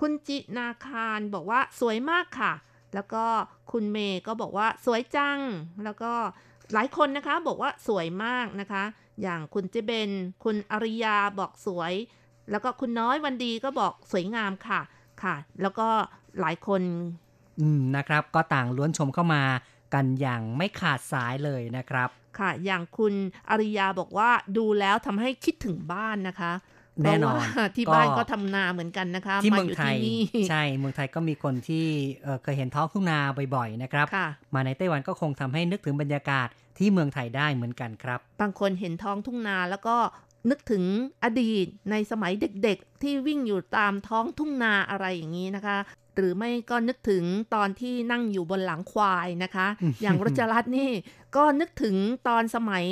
[0.00, 2.52] คุณจินาคารบอกว่าสวยมากค่ะ
[2.94, 3.24] แล้วก็
[3.72, 5.38] คุณเมย์ก็บอกว่าสวยจัง
[5.84, 6.12] แล้วก็
[6.74, 8.84] หลายคนนะคะบอกว่าสวยมากนะคะ
[9.22, 10.10] อย่างคุณเจเบน
[10.44, 11.92] คุณอริยาบอกสวย
[12.50, 14.80] แล้วก็คุณน้อยวันดีก็บอกสวยงามค่ะ
[15.22, 15.88] ค่ะ แล้วก็
[16.40, 16.82] หลายคน
[17.60, 19.42] อืมนะครับ ก็ต่างล้วนชมเข้ามา
[19.94, 22.08] กันอย่างไม่ขาดสายเลยนะครับ
[22.38, 23.14] ค่ะ อย่างคุณ
[23.50, 26.52] อริยาบอกว่าดูแล้วทำให้คิดถึงบ้านนะคะ
[27.04, 30.20] แน่นอนเพราะว่าที่ก็บ้านก็ทำนาเหมือนกันนะคะที่มาเมืองอยู่ไทยที่นี่
[30.50, 31.86] ใช่เมืองไทยก็มีคนที่
[32.22, 33.18] เอ่อเคยเห็นท้องทุ่งนา
[33.56, 39.96] บ่อยๆนะครับค่ะมาในไต้หวันก็คงทำให้นึกถึงบรรยากาศที่เมืองไทยได้เหมือนกันครับ บางคนเห็นท้องทุ่งนาแล้วก็
[40.50, 40.84] นึกถึง
[41.24, 42.32] อดีตในสมัย
[42.62, 45.78] เด็กๆ ที่วิ่งอยู่ตามท้องทุ่งนาอะไรอย่างนี้นะคะ
[46.16, 49.66] หรือไม่ก็นึกถึงตอนที่นั่งอยู่บนหลังควายนะคะ
[50.02, 50.90] อย่างรจรัตน์นี่
[51.36, 51.96] ก็นึกถึง
[52.28, 52.86] ตอนสมัย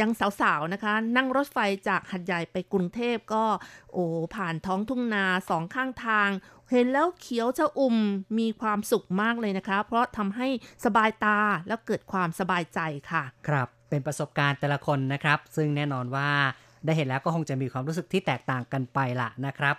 [0.00, 1.58] ยังสาวๆนะคะ นั่งรถไฟ
[1.88, 3.44] จากหัดใหญ่ไปกรุงเทพก็
[3.92, 4.04] โอ้
[4.34, 6.30] ผ่านท้องทุ่งนาสองข้างทาง
[6.70, 7.96] เห็นแล้วเขียวชะอุ่ม
[8.38, 10.48] มีความสุขมากเลยนะคะ เพราะทำให้
[10.84, 11.38] สบายตา
[11.68, 12.80] แล้วเกิดความสบายใจ
[13.10, 16.28] ค่ะ ครับเป็นประสบการณ์แต่ละคนนะครับ ซึ่งแน่นอนว่า
[16.84, 19.76] ได้เห็นแล้วก็คงจะมีความรู้สึกที่แตกต่างกันไปละนะครับ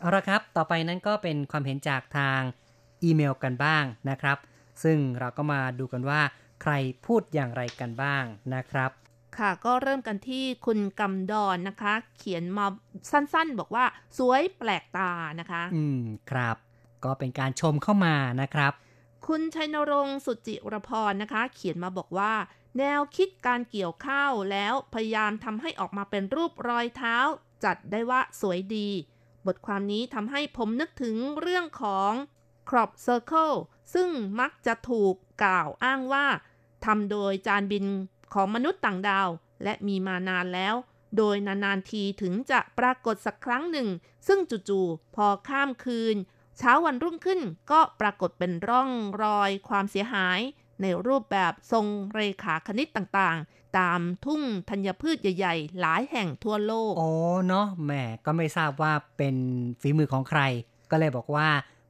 [0.00, 2.40] เอาละครับ ต่อไปนั้นก็เป็นความเห็นจากทาง
[3.02, 4.38] อีเมลกันบ้างนะครับ
[4.82, 6.20] ซึ่งเราก็มาดูกันว่า
[6.62, 6.72] ใคร
[7.06, 8.24] พูดอย่างไรกันบ้าง
[8.54, 8.90] นะครับ
[9.38, 12.66] ค่ะก็เริ่มกันที่คุณกำดอนนะคะ เขียนมา
[13.12, 13.84] สั้นๆ บอกว่า
[14.18, 16.56] สวยแปลกตานะคะ อืมครับ
[17.04, 18.72] ก็เป็นการชมเข้ามานะครับ
[19.26, 22.32] คุณชัยนรงค์สุจิรพรนะคะ เขียนมาบอกว่า
[22.78, 27.16] แนวคิดการเกี่ยวข้าวแล้วพยายามทำให้ออกมาเป็นรูปรอยเท้า
[27.64, 28.88] จัดได้ว่าสวยดี
[29.46, 32.12] บทความนี้ทำให้ผมนึกถึงเรื่องของ
[32.68, 33.56] crop circle
[33.94, 34.08] ซึ่ง
[34.40, 36.26] มักจะถูกกล่าวอ้างว่า
[36.84, 37.86] ทำโดยจานบิน
[38.34, 39.28] ของมนุษย์ต่างดาว
[39.64, 40.74] และมีมานานแล้ว
[41.16, 43.88] โดยนานๆทีถึงจะปรากฏสักครั้งหนึ่ง
[44.26, 46.16] ซึ่งจู่ๆพอข้ามคืน
[46.58, 48.90] เช้าวันรุ่งขึ้นก็ปรากฏเป็นร่อง
[49.22, 50.40] รอยความเสียหาย
[50.82, 57.10] ในรูปแบบทรงเรขาคณิตต่างๆ ตามทุ่งธัญพืชใหญ่ ๆ หลายแห่งทั่วโลก โอ้
[57.46, 57.92] เนาะแหม
[58.24, 59.36] ก็ไม่ทราบว่าเป็น
[59.80, 60.40] ฝีมือของใคร
[60.90, 61.48] ก็เลยบอกว่า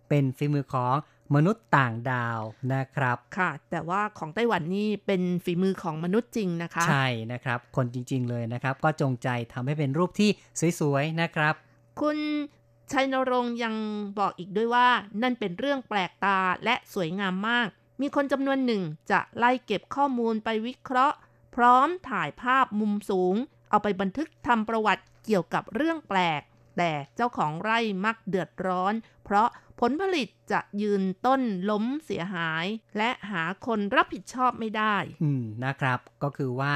[0.09, 0.95] เป็นฝีมือของ
[1.35, 2.41] มนุษย์ต่างดาว
[2.74, 10.31] นะครับ ค่ะ แต่ว่าของไต้หวันนี่เป็นฝีมือของมนุษย์จริงนะคะ ใช่นะครับ คนจริง ๆ เลยนะครับ ก็จงใจทำให้เป็นรูปที่
[10.81, 11.55] สวย ๆ นะครับ
[12.01, 12.18] คุณ
[12.93, 13.74] ชัยนรงค์ยัง
[14.18, 14.89] บอกอีกด้วยว่า
[15.22, 17.68] นั่นเป็นเรื่องแปลกตาและสวยงามมาก
[18.01, 21.28] มีคนจำนวนหนึ่งจะไล่เก็บข้อมูลไปวิเคราะห์พ
[21.61, 23.34] ร้อมถ่ายภาพมุมสูง
[23.70, 26.42] เอาไปบันทึกทำประวัติเกี่ยวกับเรื่องแปลก
[26.78, 28.94] แต่เจ้าของไร่มักเดือดร้อน
[29.24, 29.48] เพราะ
[29.80, 32.66] ผลผลิตจะยืนต้นล้มเสียหาย
[32.98, 36.74] และหาคนรับผิดชอบไม่ได้ อืมนะครับก็คือว่า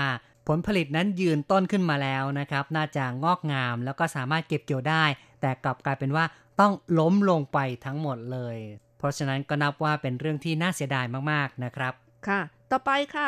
[0.49, 5.05] ผลผลิตนั้นยืนต้นขึ้นมาแล้วนะครับ น่าจะงอกงามแล้วก็สามารถเก็บเกี่ยวได้
[5.41, 6.25] แต่กลับกลายเป็นว่า
[6.61, 8.57] ต้องล้มลงไปทั้งหมดเลย
[8.99, 11.93] เพราะฉะนั้นก็นับว่าเป็นเรื่องที่น่าเสียดายมากๆนะครับ
[12.29, 13.27] ค่ะ ต่อไปค่ะ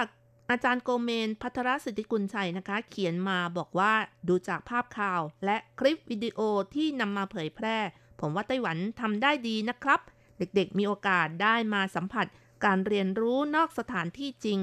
[0.50, 3.92] อาจารย์โกเมน พัทรสิทธิกุลชัยนะคะ เขียนมาบอกว่า
[4.28, 6.40] ดูจากภาพข่าว และคลิปวิดีโอ
[6.74, 7.76] ที่นำมาเผยแพร่
[8.20, 10.00] ผมว่าไต้หวันทำได้ดีนะครับ
[10.38, 12.26] เด็กๆมีโอกาสได้มาสัมผัส
[12.64, 14.60] การเรียนรู้นอกสถานที่จริง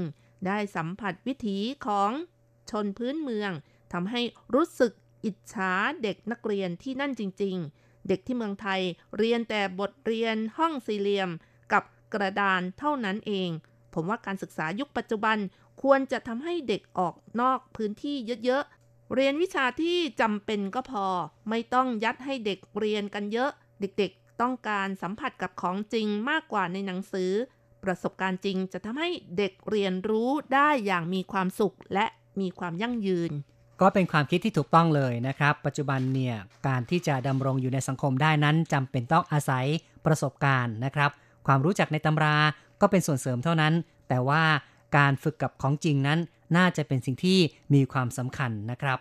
[0.47, 2.11] ได้สัมผัสวิถีของ
[2.69, 3.51] ชนพื้นเมือง
[3.93, 4.21] ทำให้
[4.53, 4.91] รู้สึก
[5.25, 5.73] อิจฉา
[6.03, 8.81] เด็กนักเรียนที่นั่นจริง ๆ เด็กที่เมืองไทย
[9.17, 11.29] เรียนแต่บทเรียนห้องสี่เหลี่ยม
[11.73, 13.49] กับกระดานเท่านั้นเอง
[13.93, 15.37] ผมว่าการศึกษายุคปัจจุบัน
[15.81, 18.15] ควรจะทำให้เด็กออกนอกพื้นที่
[18.45, 21.05] เยอะๆ เรียนวิชาที่จำเป็นก็พอ
[21.49, 23.51] ไม่ต้องยัดให้เด็กเรียนกันเยอะ
[23.81, 27.31] เด็กๆ ต้องการสัมผัสกับของจริงมากกว่าในหนังสือ
[27.83, 32.05] ประสบการณ์จริงจะทำให้เด็กเรียนรู้ได้อย่างมีความสุขและ
[32.39, 33.31] มีความยั่งยืน
[33.81, 36.35] ก็เป็นความคิดที่ถูกต้องเลยนะครับ ปัจจุบันเนี่ย
[36.67, 39.65] การที่จะดำรงอยู่ในสังคมได้นั้นจำเป็นต้องอาศัย
[40.05, 41.09] ประสบการณ์นะครับ
[41.47, 42.37] ความรู้จักในตำรา
[42.81, 43.73] ก็เป็นส่วนเสริมเท่านั้น
[44.09, 44.43] แต่ว่า
[44.97, 46.19] การฝึกกับของจริงนั้น
[46.57, 47.39] น่าจะเป็นสิ่งที่
[47.73, 48.99] มีความสำคัญนะครับ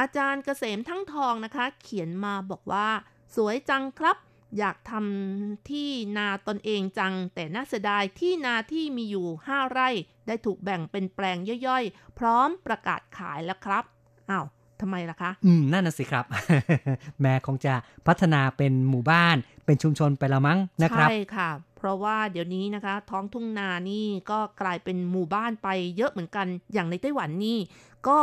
[0.00, 2.88] อาจารย์เกษมทั้งทองนะคะ เขียนมาบอกว่า
[3.36, 4.16] สวยจังครับ
[4.58, 9.88] อยากทำที่นาตนเองจัง แต่น่าเสียดายที่นาที่มีอยู่ 5 ไร่
[10.26, 13.84] ได้ถูกแบ่งเป็นแปลงย่อยๆ พร้อมประกาศขายแล้วครับ
[14.30, 14.44] อ้าว
[14.80, 16.24] ทำไมล่ะคะ อืม นั่นน่ะสิครับ
[17.20, 17.74] แม่คงจะ
[18.06, 21.50] พัฒนาเป็นหมู่บ้าน เป็นชุมชนไปละมั้งนะครับ ใช่ค่ะ
[21.80, 27.58] เพราะว่าเดี๋ยวนี้นะคะ ท้องทุ่งนานี่ก็กลายเป็นหมู่บ้านไปเยอะเหมือนกัน อย่างในไต้หวันนี่
[28.08, 28.18] ก็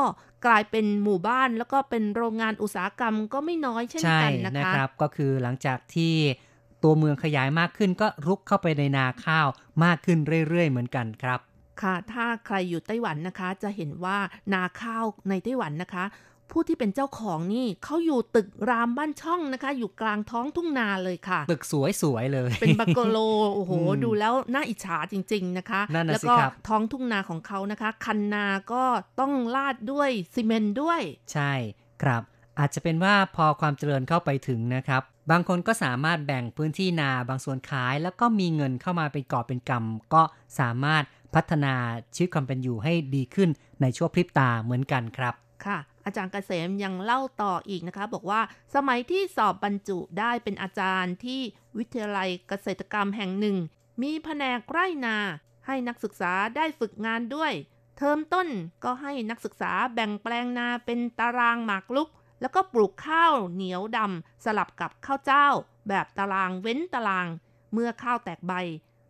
[0.45, 6.13] กลายเป็นหมู่บ้านแล้วก็เป็นโรงงานอุตสาหกรรมก็ไม่น้อยเช่นใช่กันนะนะคะครับ ก็คือหลังจากที่
[6.83, 9.47] ตัวเมืองขยายมากขึ้นก็รุกเข้าไปในนาข้าว
[9.83, 11.39] มากขึ้นเรื่อย ๆ เหมือนกันครับ
[11.81, 14.17] ค่ะ ถ้าใครอยู่ไต้หวันนะคะ จะเห็นว่า
[14.53, 16.05] นาข้าวในไต้หวันนะคะ
[16.51, 21.61] ผู้ที่เป็นเจ้าของนี่เขาอยู่ตึกรามบ้านช่องนะคะ อยู่กลางท้องทุ่งนาเลยค่ะ ตึก
[22.01, 23.17] สวยๆเลย เป็นบังกะโล
[23.55, 28.83] โอ้โหอืมดูแล้วน่าอิจฉาจริง ๆนะคะนั่นน่ะแล้วสิก็ครับท้องทุ่งนาของเขานะคะ คันนาก็
[29.19, 31.01] ต้องลาดด้วยซีเมนต์ด้วย
[31.33, 31.51] ใช่
[32.03, 32.23] ครับ
[32.59, 40.23] อาจจะเป็นว่าพอความเจริญเข้าไปถึงนะครับ บางคนก็สามารถแบ่งพื้นที่นาบางส่วนขาย แล้วก็มีเงินเข้ามาเป็นกอบเป็นกำก็
[40.59, 41.03] สามารถ
[41.35, 41.73] พัฒนา
[42.15, 43.49] ชีวิตความเป็นอยู่ให้ดีขึ้น
[43.81, 45.33] ในชั่วพริบตาเหมือนกันครับ
[45.65, 45.77] ค่ะ
[46.07, 48.41] อาจารย์เกษมยังเล่าต่ออีกนะคะ บอกว่า
[48.75, 51.41] สมัยที่สอบบรรจุได้เป็นอาจารย์ที่
[51.77, 53.57] วิทยาลัยเกษตรกรรมแห่งหนึ่ง
[54.01, 55.17] มีแผนกไร่นา
[55.65, 57.51] ให้นักศึกษาได้ฝึกงานด้วย
[57.97, 58.47] เทอมต้น
[58.83, 62.09] ก็ให้นักศึกษาแบ่งแปลงนาเป็นตารางหมากลุก
[62.41, 65.47] แล้วก็ปลูกข้าวเหนียวดำสลับกับข้าวเจ้า
[65.89, 67.27] แบบตารางเว้นตาราง
[67.73, 68.53] เมื่อข้าวแตกใบ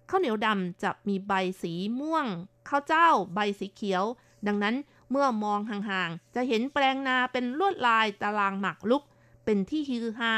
[0.10, 2.26] ข้าวเหนียวดำจะมีใบสีม่วง
[2.70, 4.04] ข้าวเจ้า ใบสีเขียว
[4.48, 4.76] ดังนั้น
[5.12, 9.04] เมื่อมองห่างๆ จะเห็นแปลงนาเป็นลวดลายตารางหมากลุก
[9.46, 10.36] เป็นที่ฮือฮา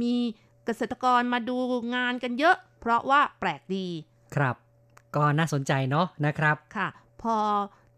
[0.00, 0.14] มี
[0.64, 1.56] เกษตรกรมาดู
[1.94, 3.86] งานกันเยอะ เพราะว่าแปลกดี
[4.34, 4.56] ครับ
[5.16, 6.88] ก็น่าสนใจเนาะนะครับ ค่ะ
[7.22, 7.36] พอ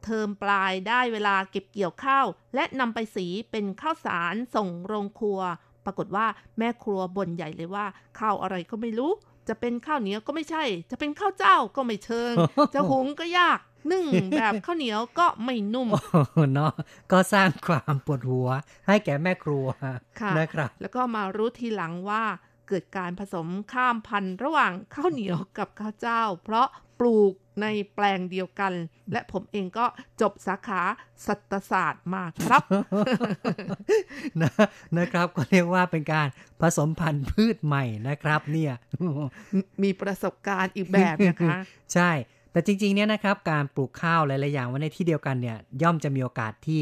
[0.05, 5.41] เทอมปลายได้เวลาเก็บเกี่ยวข้าว และนำไปสีเป็นข้าวสารส่งโรงครัว
[5.85, 6.27] ปรากฏว่า
[6.59, 7.87] แม่ครัวบ่นใหญ่เลยว่า
[8.19, 9.13] ข้าวอะไรก็ไม่รู้
[9.49, 12.35] จะเป็นข้าวเหนียวก็ไม่ใช่ จะเป็นข้าวเจ้าก็ไม่เชิง
[12.75, 13.59] จะหุงก็ยาก
[13.93, 14.07] นึ่ง
[14.39, 16.01] แบบข้าวเหนียวก็ไม่นุ่มโอ้
[16.33, 16.73] โหเนาะ
[17.13, 18.49] ก็สร้างความปวดหัว
[18.87, 19.67] ให้แก่แม่ครัว
[20.21, 22.23] ค่ะนะครับ แล้วก็มารู้ทีหลังว่า
[22.69, 26.67] เกิดการผสมข้ามพันธุ์ระหว่างข้าวเหนียวกับข้าวเจ้า เพราะ
[27.01, 28.73] ปลูกในแปลงเดียวกัน
[29.13, 29.87] และผมเองก็
[30.21, 30.83] จบสาขา
[31.27, 32.63] สัตศาสตร์มาครับ
[34.43, 34.51] นะ
[34.99, 36.29] นะครับก็เรียกว่าเป็นการ
[36.61, 38.73] ผสมพันธุ์พืชใหม่นะครับ เนี่ย
[39.83, 41.59] มีประสบการณ์อีกแบบนะคะ
[41.95, 42.11] ใช่
[42.53, 46.81] แต่จริงๆเนี่ยนะครับการปลูกข้าวหลายๆอย่างไว้ในที่เดียวกันเนี่ยย่อมจะมีโอกาสที่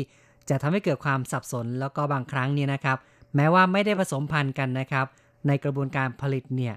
[0.49, 2.99] จะทำให้เกิดความสับสนแล้วก็บางครั้งเนี่ยนะครับ
[3.37, 5.07] แม้ว่าไม่ได้ผสมพันธุ์กันนะครับ
[5.47, 6.75] ในกระบวนการผลิตเนี่ย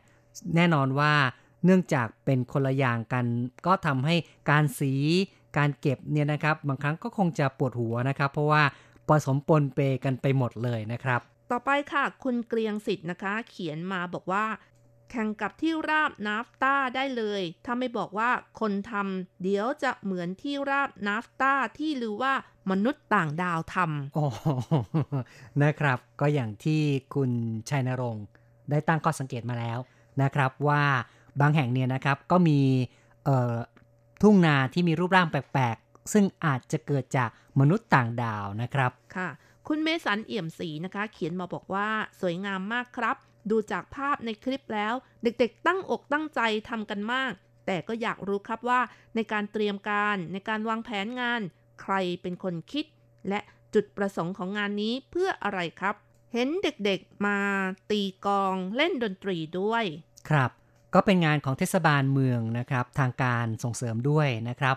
[0.55, 1.13] แน่นอนว่า
[1.65, 3.25] เนื่องจากเป็นคนละอย่างกัน
[3.65, 4.15] ก็ทำให้
[4.49, 4.93] การสี
[5.57, 8.63] การเก็บเนี่ยนะครับบางครั้งก็คงจะปวดหัวนะครับ เพราะว่า
[9.09, 11.21] ผสมปนเปกันไปหมดเลยนะครับ
[11.51, 14.43] ต่อไปค่ะ คุณเกรียงสิทธิ์นะคะ เขียนมาบอกว่า
[15.15, 22.33] แข่งกับที่ราบนาฟต้าได้เลย ถ้าไม่บอกว่าคนทำเดี๋ยวจะเหมือนที่ราบนาฟต้าที่ลือว่า
[22.71, 24.25] มนุษย์ต่างดาวทำโอ้
[25.63, 26.81] นะครับ ก็อย่างที่
[27.13, 27.31] คุณ
[27.69, 28.25] ชัยนรงค์
[28.69, 29.79] ได้ตั้งข้อสังเกตมาแล้ว
[30.21, 30.83] นะครับว่า
[31.41, 32.59] บางแห่งเนี่ยนะครับก็มี
[34.21, 39.29] ทุ่งนาที่มีรูปร่างแปลกๆ ซึ่งอาจจะเกิดจากมนุษย์ต่างดาวนะครับ ค่ะ
[39.67, 41.87] คุณเมสันเอี่ยมศรีนะคะ เขียนมาบอกว่า
[42.21, 43.17] สวยงามมากครับ
[43.49, 47.33] ดูจากภาพในคลิปแล้ว เด็กๆ ตั้งอกตั้งใจทำกันมาก
[47.65, 48.81] แต่ก็อยากรู้ครับว่า
[49.15, 51.41] ในการเตรียมการในการวางแผนงาน
[51.81, 52.85] ใครเป็นคนคิด
[53.29, 53.39] และ
[53.73, 55.95] จุดประสงค์ของงานนี้เพื่ออะไรครับ
[56.33, 57.37] เห็นเด็กๆมา
[57.91, 59.83] ตีกองเล่นดนตรีด้วย
[60.29, 60.51] ครับ
[60.93, 64.75] ก็เป็นงานของเทศบาลเมืองนะครับ ทางการส่งเสริมด้วยนะครับ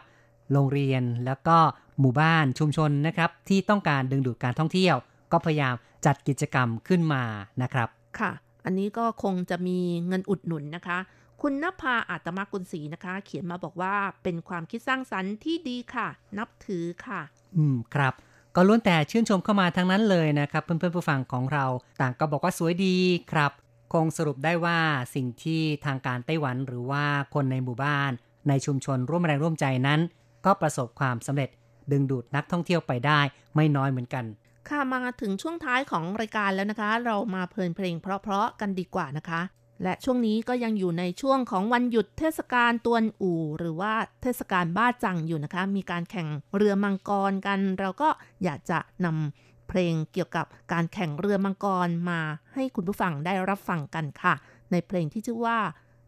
[0.52, 1.58] โรงเรียนแล้วก็
[2.00, 4.96] หมู่บ้านชุมชนนะครับ ที่ต้องการดึงดูดการท่องเที่ยว
[5.32, 5.74] ก็พยายาม
[6.06, 7.24] จัดกิจกรรมขึ้นมา
[7.62, 7.88] นะครับ
[8.20, 8.32] ค่ะ
[8.66, 10.98] อันนี้ก็คงจะมีเงินอุดหนุนนะคะ
[11.42, 16.08] คุณนภาอาตมากุลศรีนะคะ เขียนมาบอกว่าเป็นความคิดสร้างสรรค์ที่ดีค่ะ
[16.38, 17.20] นับถือค่ะ
[17.56, 18.14] อืมครับ
[18.54, 21.64] ก็ล้วนแต่ชื่นชมเข้ามาทั้งนั้นเลยนะครับ เพื่อนๆผู้ฟังของเรา
[22.00, 22.96] ต่างก็บอกว่าสวยดี
[23.32, 23.52] ครับ
[23.92, 24.78] คงสรุปได้ว่า
[25.14, 27.04] สิ่งที่ทางการไต้หวันหรือว่า
[27.34, 28.10] คนในหมู่บ้าน
[28.48, 30.00] ในชุมชนร่วมแรงร่วมใจนั้น
[30.44, 31.50] ก็ประสบความสำเร็จ
[31.92, 33.20] ดึงดูดนักท่องเที่ยวไปได้
[33.54, 34.24] ไม่น้อยเหมือนกัน
[34.70, 39.40] ค่ะมาถึงช่วงท้ายของรายการแล้วนะคะ เรามาเพลินเพลงเพราะๆกันดีกว่านะคะ
[39.82, 43.92] และช่วงนี้ก็ยังอยู่ในช่วงของวันหยุดเทศกาลตวนอู่ หรือว่า
[44.22, 48.08] เทศกาลบ้าจังอยู่นะคะ มีการแข่งเรือมังกรกัน เราก็
[48.44, 52.20] อยากจะนำเพลงเกี่ยวกับการแข่งเรือมังกรมา
[52.54, 54.34] ให้คุณผู้ฟังได้รับฟังกันค่ะ
[54.70, 55.58] ในเพลงที่ชื่อว่า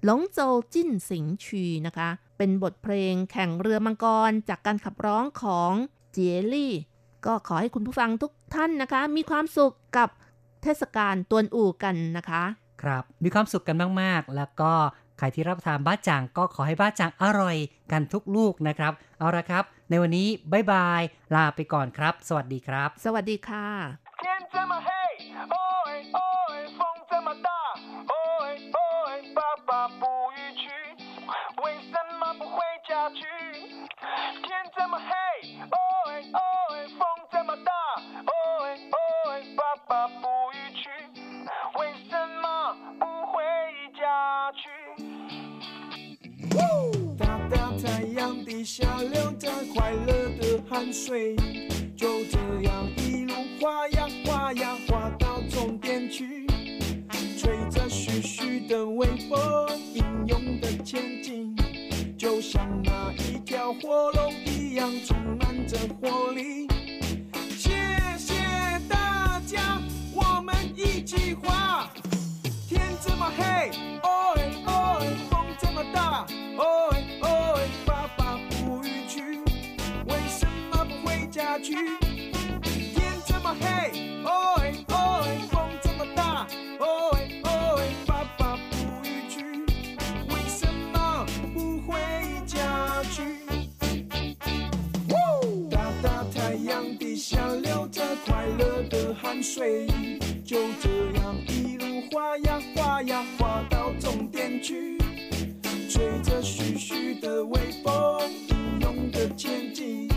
[0.04, 0.38] หลงโจ
[0.72, 5.72] จิ้นสิงชีนะคะ เป็นบทเพลงแข่งเรือมังกรจากการขับร้องของ
[6.12, 6.18] เจ
[6.52, 6.72] ลี่
[7.26, 10.08] ก็ขอให้คุณผู้ฟังทุกท่านนะคะ มีความสุขกับ
[10.62, 12.42] เทศกาลตวนอู่กันนะคะ
[12.82, 14.72] ครับ มีความสุขกันมากๆ แล้วก็
[15.18, 17.56] ใครที่รับทานบ้าจ่างก็ขอให้บ้าจ่างอร่อย
[17.92, 21.02] กันทุกลูกนะครับ เอาละครับ ในวันนี้บายบาย
[21.34, 23.66] ลาไปก่อนครับ สวัสดีครับ สวัสดีค่ะ
[24.22, 24.88] 天这么黑，
[25.52, 25.56] 哦
[25.88, 26.18] 哎哦
[26.52, 27.48] 哎，风这么大，
[28.10, 28.12] 哦
[28.44, 30.17] 哎哦哎，爸爸不。
[32.88, 33.20] 下去？
[34.42, 35.12] 天这么黑，
[35.60, 35.76] 哦
[36.08, 36.40] 哎哦
[36.72, 37.70] 哎，风这么大，
[38.24, 38.32] 哦
[38.64, 38.96] 哎哦
[39.30, 40.88] 哎，爸爸捕鱼去，
[41.78, 43.44] 为什么不回
[43.94, 44.70] 家去？
[46.56, 51.36] 哦大大太阳底下流着快乐的汗水，
[51.94, 56.46] 就这样一路滑呀滑呀滑到终点去，
[57.38, 61.54] 吹着徐徐的微风，英勇的前进，
[62.18, 66.66] 就像那一条火龙一样充满着活力。
[99.58, 99.88] 飞，
[100.44, 100.88] 就这
[101.18, 104.96] 样一路滑呀滑呀滑到终点去，
[105.90, 110.08] 吹着徐徐的微风，英勇的前进，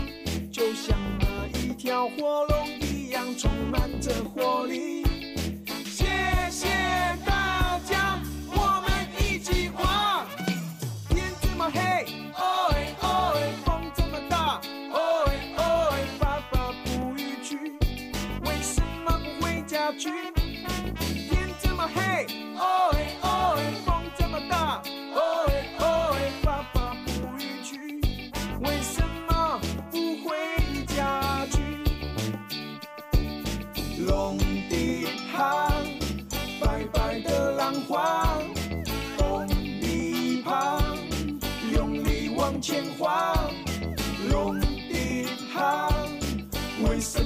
[0.52, 5.02] 就像那一条火龙一样充满着活力。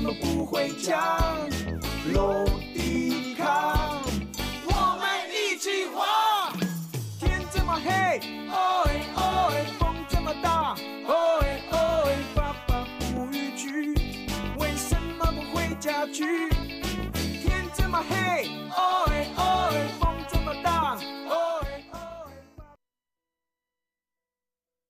[0.07, 1.19] 么不回家？
[2.13, 2.47] 龙